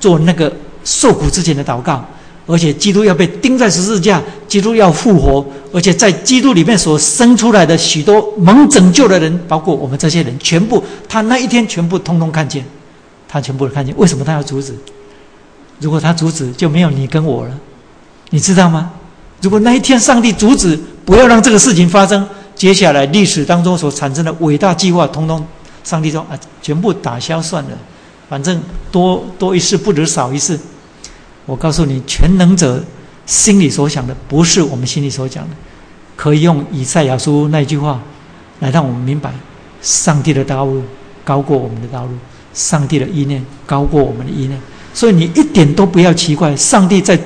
[0.00, 2.04] 做那个受苦之前的祷告。
[2.46, 12.64] 而且基督要被钉在十字架，基督要复活，而且在基督里面所生出来的许多蒙拯救的人，包括我们这些人，全部他那一天全部通通看见，
[13.28, 13.92] 他全部都看见。
[13.98, 14.72] 为什么他要阻止？
[15.80, 17.58] 如果他阻止，就没有你跟我了，
[18.30, 18.92] 你知道吗？
[19.42, 25.44] 如果那一天上帝阻止，不要让这个事情发生，接下来历史当中所产生的伟大计划，通通
[25.82, 27.70] 上帝说啊，全部打消算了，
[28.28, 30.56] 反正多多一事不如少一事。
[31.46, 32.84] 我告诉你，全能者
[33.24, 35.56] 心里所想的不是我们心里所讲的，
[36.16, 38.02] 可以用以赛亚书那句话
[38.60, 39.32] 来让我们明白：
[39.80, 40.82] 上帝的道路
[41.24, 42.10] 高过我们的道路，
[42.52, 44.60] 上帝的意念高过我们的意念。
[44.92, 47.18] 所以你一点都不要奇怪，上帝在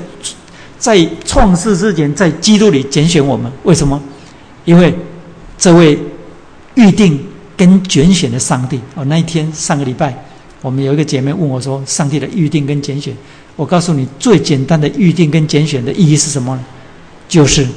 [0.78, 3.50] 在创世之前，在基督里拣选我们。
[3.64, 4.00] 为什么？
[4.64, 4.94] 因为
[5.56, 5.98] 这位
[6.74, 7.18] 预定
[7.56, 8.80] 跟拣选的上帝。
[8.94, 10.14] 哦，那一天上个礼拜，
[10.60, 13.14] 我们有一个姐妹问我说：“上帝的预定跟拣选。”
[13.60, 16.64] 我告诉你，最简单的预定跟拣选的意义是什么呢？
[17.28, 17.68] 就是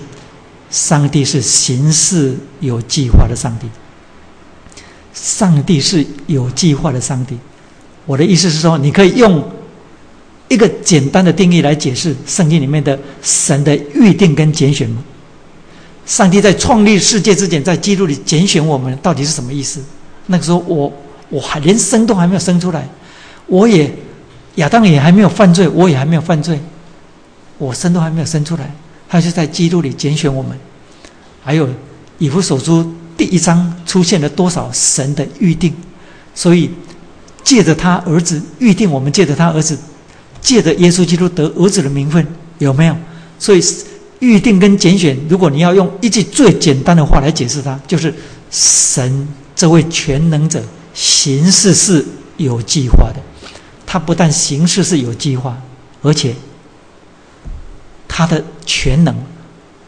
[0.72, 3.68] 上帝是行事有计划的上帝。
[5.14, 7.38] 上帝是有计划的上帝。
[8.06, 9.44] 我的意思是说，你可以用
[10.48, 15.04] 一个简单的定义来解释圣经里面的神的预定跟拣选吗？
[16.06, 19.84] 上帝在创立世界之前，在基督里拣选我们，到底是什么意思？
[20.28, 20.94] 那个时候，我
[21.28, 22.88] 我还连生都还没有生出来，
[23.48, 23.94] 我也。
[24.56, 26.60] 亚当也还没有犯罪，我也还没有犯罪，
[27.58, 28.72] 我生都还没有生出来，
[29.10, 30.58] 他就在基督里拣选我们。
[31.44, 31.68] 还有
[32.20, 35.74] 以弗所书第一章出现了多少神的预定？
[36.36, 36.70] 所以
[37.44, 39.78] 借着他儿子预定我们，借着他儿子，
[40.40, 42.26] 借着耶稣基督得儿子的名分，
[42.60, 42.96] 有没有？
[43.40, 43.62] 所以
[44.20, 48.14] 预定跟拣选，如果你要用一句最简单的话来解释它，就是
[48.50, 52.06] 神这位全能者行事是
[52.38, 53.20] 有计划的。
[53.94, 55.56] 他不但行事是有计划，
[56.02, 56.34] 而且
[58.08, 59.16] 他的全能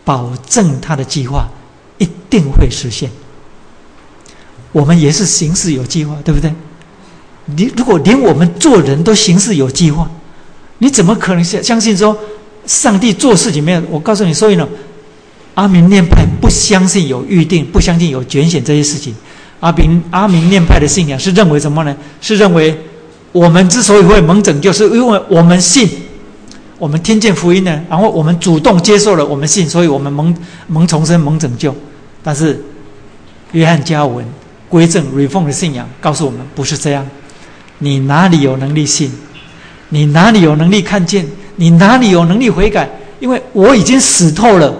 [0.03, 1.47] 保证他的计划
[1.97, 3.09] 一定会实现。
[4.71, 6.53] 我们也是行事有计划，对不对？
[7.45, 10.07] 你如果连我们做人都行事有计划，
[10.77, 12.15] 你怎么可能相相信说
[12.67, 13.81] 上帝做事情没有？
[13.89, 14.69] 我告诉你，所以呢，
[15.55, 19.15] 阿明念派不相信有预定，不相信有拣选这些事情。
[19.61, 21.97] 阿明阿明念派的信仰是认为什么呢？
[22.21, 22.79] 是认为。
[23.35, 25.89] 我们之所以会蒙拯救，是因为我们信，
[26.79, 30.33] 我们听见福音呢，然后我们主动接受了，我们信，所以我们蒙
[30.67, 31.75] 蒙重生、蒙拯救。
[32.23, 32.63] 但是，
[33.51, 34.25] 约翰加文
[34.69, 37.05] 归正 reform 的信仰告诉我们，不是这样。
[37.79, 39.11] 你哪里有能力信？
[39.89, 41.27] 你哪里有能力看见？
[41.57, 42.89] 你哪里有能力悔改？
[43.19, 44.73] 因为我已经死透了，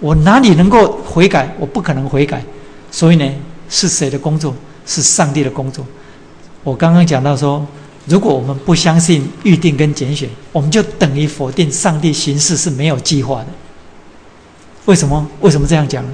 [0.00, 1.50] 我哪里能够悔改？
[1.58, 2.44] 我不可能悔改。
[2.90, 3.26] 所以呢，
[3.70, 4.54] 是谁的工作？
[4.84, 5.82] 是上帝的工作。
[6.62, 7.66] 我刚刚讲到说。
[8.06, 13.46] 如果我们不相信预定跟拣选，我们就等于否定上帝行事是没有计划的。
[14.84, 15.26] 为什么？
[15.40, 16.04] 为什么这样讲？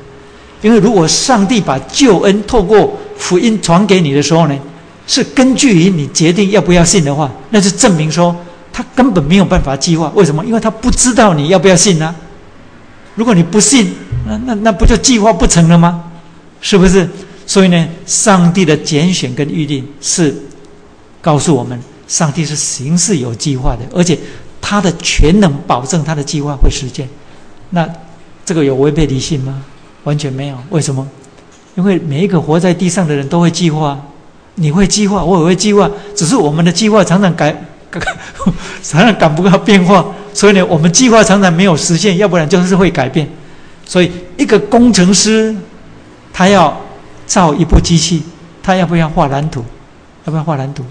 [0.62, 4.57] 因为如果上帝把救恩透过福音传给你的时候呢，
[5.07, 8.36] 是根据于你决定要不要信的话，那就证明说
[8.72, 10.12] 他根本没有办法计划。
[10.14, 10.45] 为什么？
[10.45, 12.14] 因为他不知道你要不要信呢？
[13.16, 13.93] 如果你不信，
[14.26, 16.05] 那那那不就计划不成了吗？
[16.61, 17.09] 是不是？
[17.47, 20.32] 所以呢，上帝的拣选跟预定是。
[21.21, 24.18] 告诉我们，上帝是行事有计划的，而且
[24.61, 27.09] 他的全能保证他的计划会实现。
[27.71, 27.89] 那
[28.45, 29.62] 这个有违背理性吗？
[30.05, 30.57] 完全没有。
[30.71, 31.07] 为什么？
[31.77, 34.01] 因为每一个活在地上的人都会计划，
[34.57, 37.55] 你会计划，我也会计划，只是我们的计划常常改，
[38.83, 40.05] 常常赶不上变化，
[40.35, 43.29] 所以呢，我们计划常常没有实现，要不然就是会改变。
[43.87, 45.55] 所以一个工程师，
[46.33, 46.77] 他要
[47.27, 48.23] 造一部机器，
[48.62, 49.64] 他要不要画蓝图？
[50.25, 50.85] 要不要画蓝图？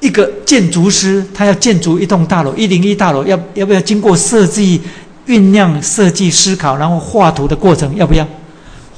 [0.00, 4.80] 一个建筑师，他要建筑一栋大楼，一零一大楼，要要不要经过设计、
[5.26, 7.94] 酝酿、设计、思考，然后画图的过程？
[7.96, 8.26] 要不要？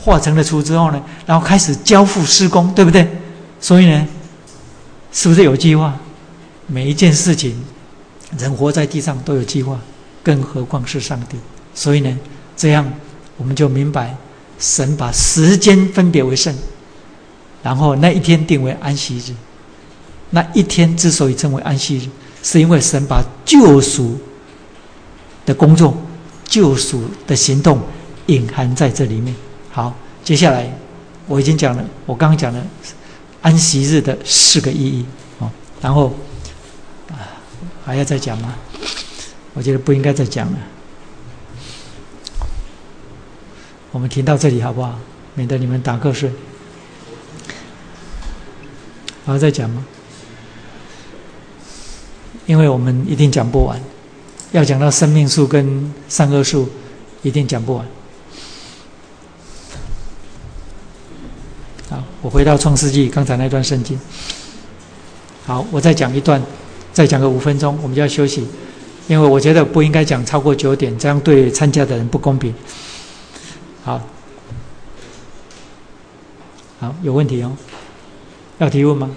[0.05, 3.07] 画成了图之后呢，然后开始交付施工，对不对？
[3.61, 4.07] 所以呢，
[5.13, 5.97] 是不是有计划？
[6.67, 7.55] 每一件事情，
[8.39, 9.79] 人活在地上都有计划，
[10.23, 11.37] 更何况是上帝？
[11.75, 12.19] 所以呢，
[12.57, 12.85] 这样
[13.37, 14.17] 我们就明白，
[14.59, 16.53] 神把时间分别为圣，
[17.63, 19.33] 然后那一天定为安息日。
[20.35, 22.09] 那一天之所以称为安息日，
[22.43, 24.19] 是因为神把救赎
[25.47, 25.95] 的工作、
[26.45, 27.81] 救赎的行动
[28.27, 29.35] 隐含在这里面。
[29.71, 30.75] 好，接下来
[31.27, 32.67] 我已经讲了，我刚刚讲了
[33.43, 35.05] 安息日的四个意义
[35.39, 35.51] 哦，
[35.83, 36.15] 然后
[37.11, 37.39] 啊
[37.85, 38.55] 还要再讲吗？
[39.53, 40.59] 我觉得不应该再讲了，
[43.91, 44.99] 我们停到这里好不好？
[45.35, 46.33] 免得你们打瞌睡。
[49.25, 49.85] 还要再讲吗？
[52.53, 53.81] 因为我们一定讲不完，
[54.51, 56.69] 要讲到生命树跟善恶树，
[57.23, 57.87] 一定讲不完。
[61.89, 63.99] 好，我回到创世纪刚才那段圣经。
[65.47, 66.43] 好，我再讲一段，
[66.93, 68.47] 再讲个五分钟，我们就要休息，
[69.09, 72.55] 因为我觉得不应该讲超过九点，这样对参加的人不公平。
[73.83, 73.99] 好，
[76.81, 77.57] 好，有问题哦，
[78.59, 79.11] 要提问吗？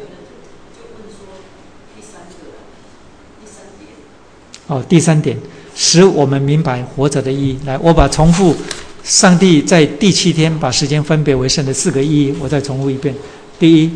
[4.68, 5.38] 哦，第三点，
[5.76, 7.60] 使我们明白活着的意义。
[7.66, 8.56] 来，我把重复
[9.04, 13.14] 上帝在第七天把时间分别为圣的四个意义，我再重复一遍。
[13.60, 13.92] 第一，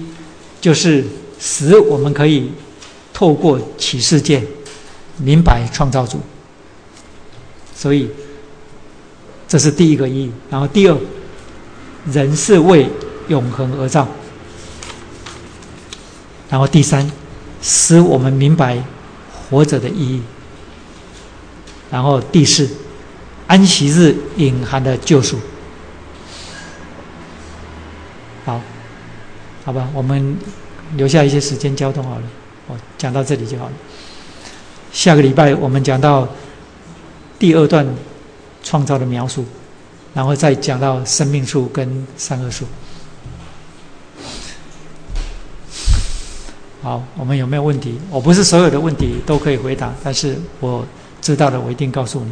[0.61, 1.03] 就是
[1.39, 2.51] 使我们可以
[3.11, 4.43] 透过启示界
[5.17, 6.19] 明白创造主。
[7.75, 8.07] 所以，
[9.47, 10.31] 这是第一个意义。
[10.51, 10.97] 然后第二，
[12.11, 12.87] 人是为
[13.27, 14.07] 永恒而造。
[16.47, 17.09] 然后第三，
[17.61, 18.83] 使我们明白
[19.49, 20.21] 活着的意义。
[21.91, 22.69] 然后第四，
[23.47, 25.39] 安息日隐含的救赎。
[28.45, 28.61] 好，
[29.65, 30.37] 好吧，我们
[30.95, 32.23] 留下一些时间交通好了。
[32.67, 33.71] 我讲到这里就好了。
[34.91, 36.27] 下个礼拜我们讲到
[37.39, 37.87] 第二段
[38.63, 39.43] 创造的描述，
[40.13, 42.65] 然后再讲到生命树跟三恶树。
[46.83, 47.99] 好，我们有没有问题？
[48.11, 50.85] 我不是所有的问题都可以回答，但是我。
[51.21, 52.31] 知道了，我一定告诉你。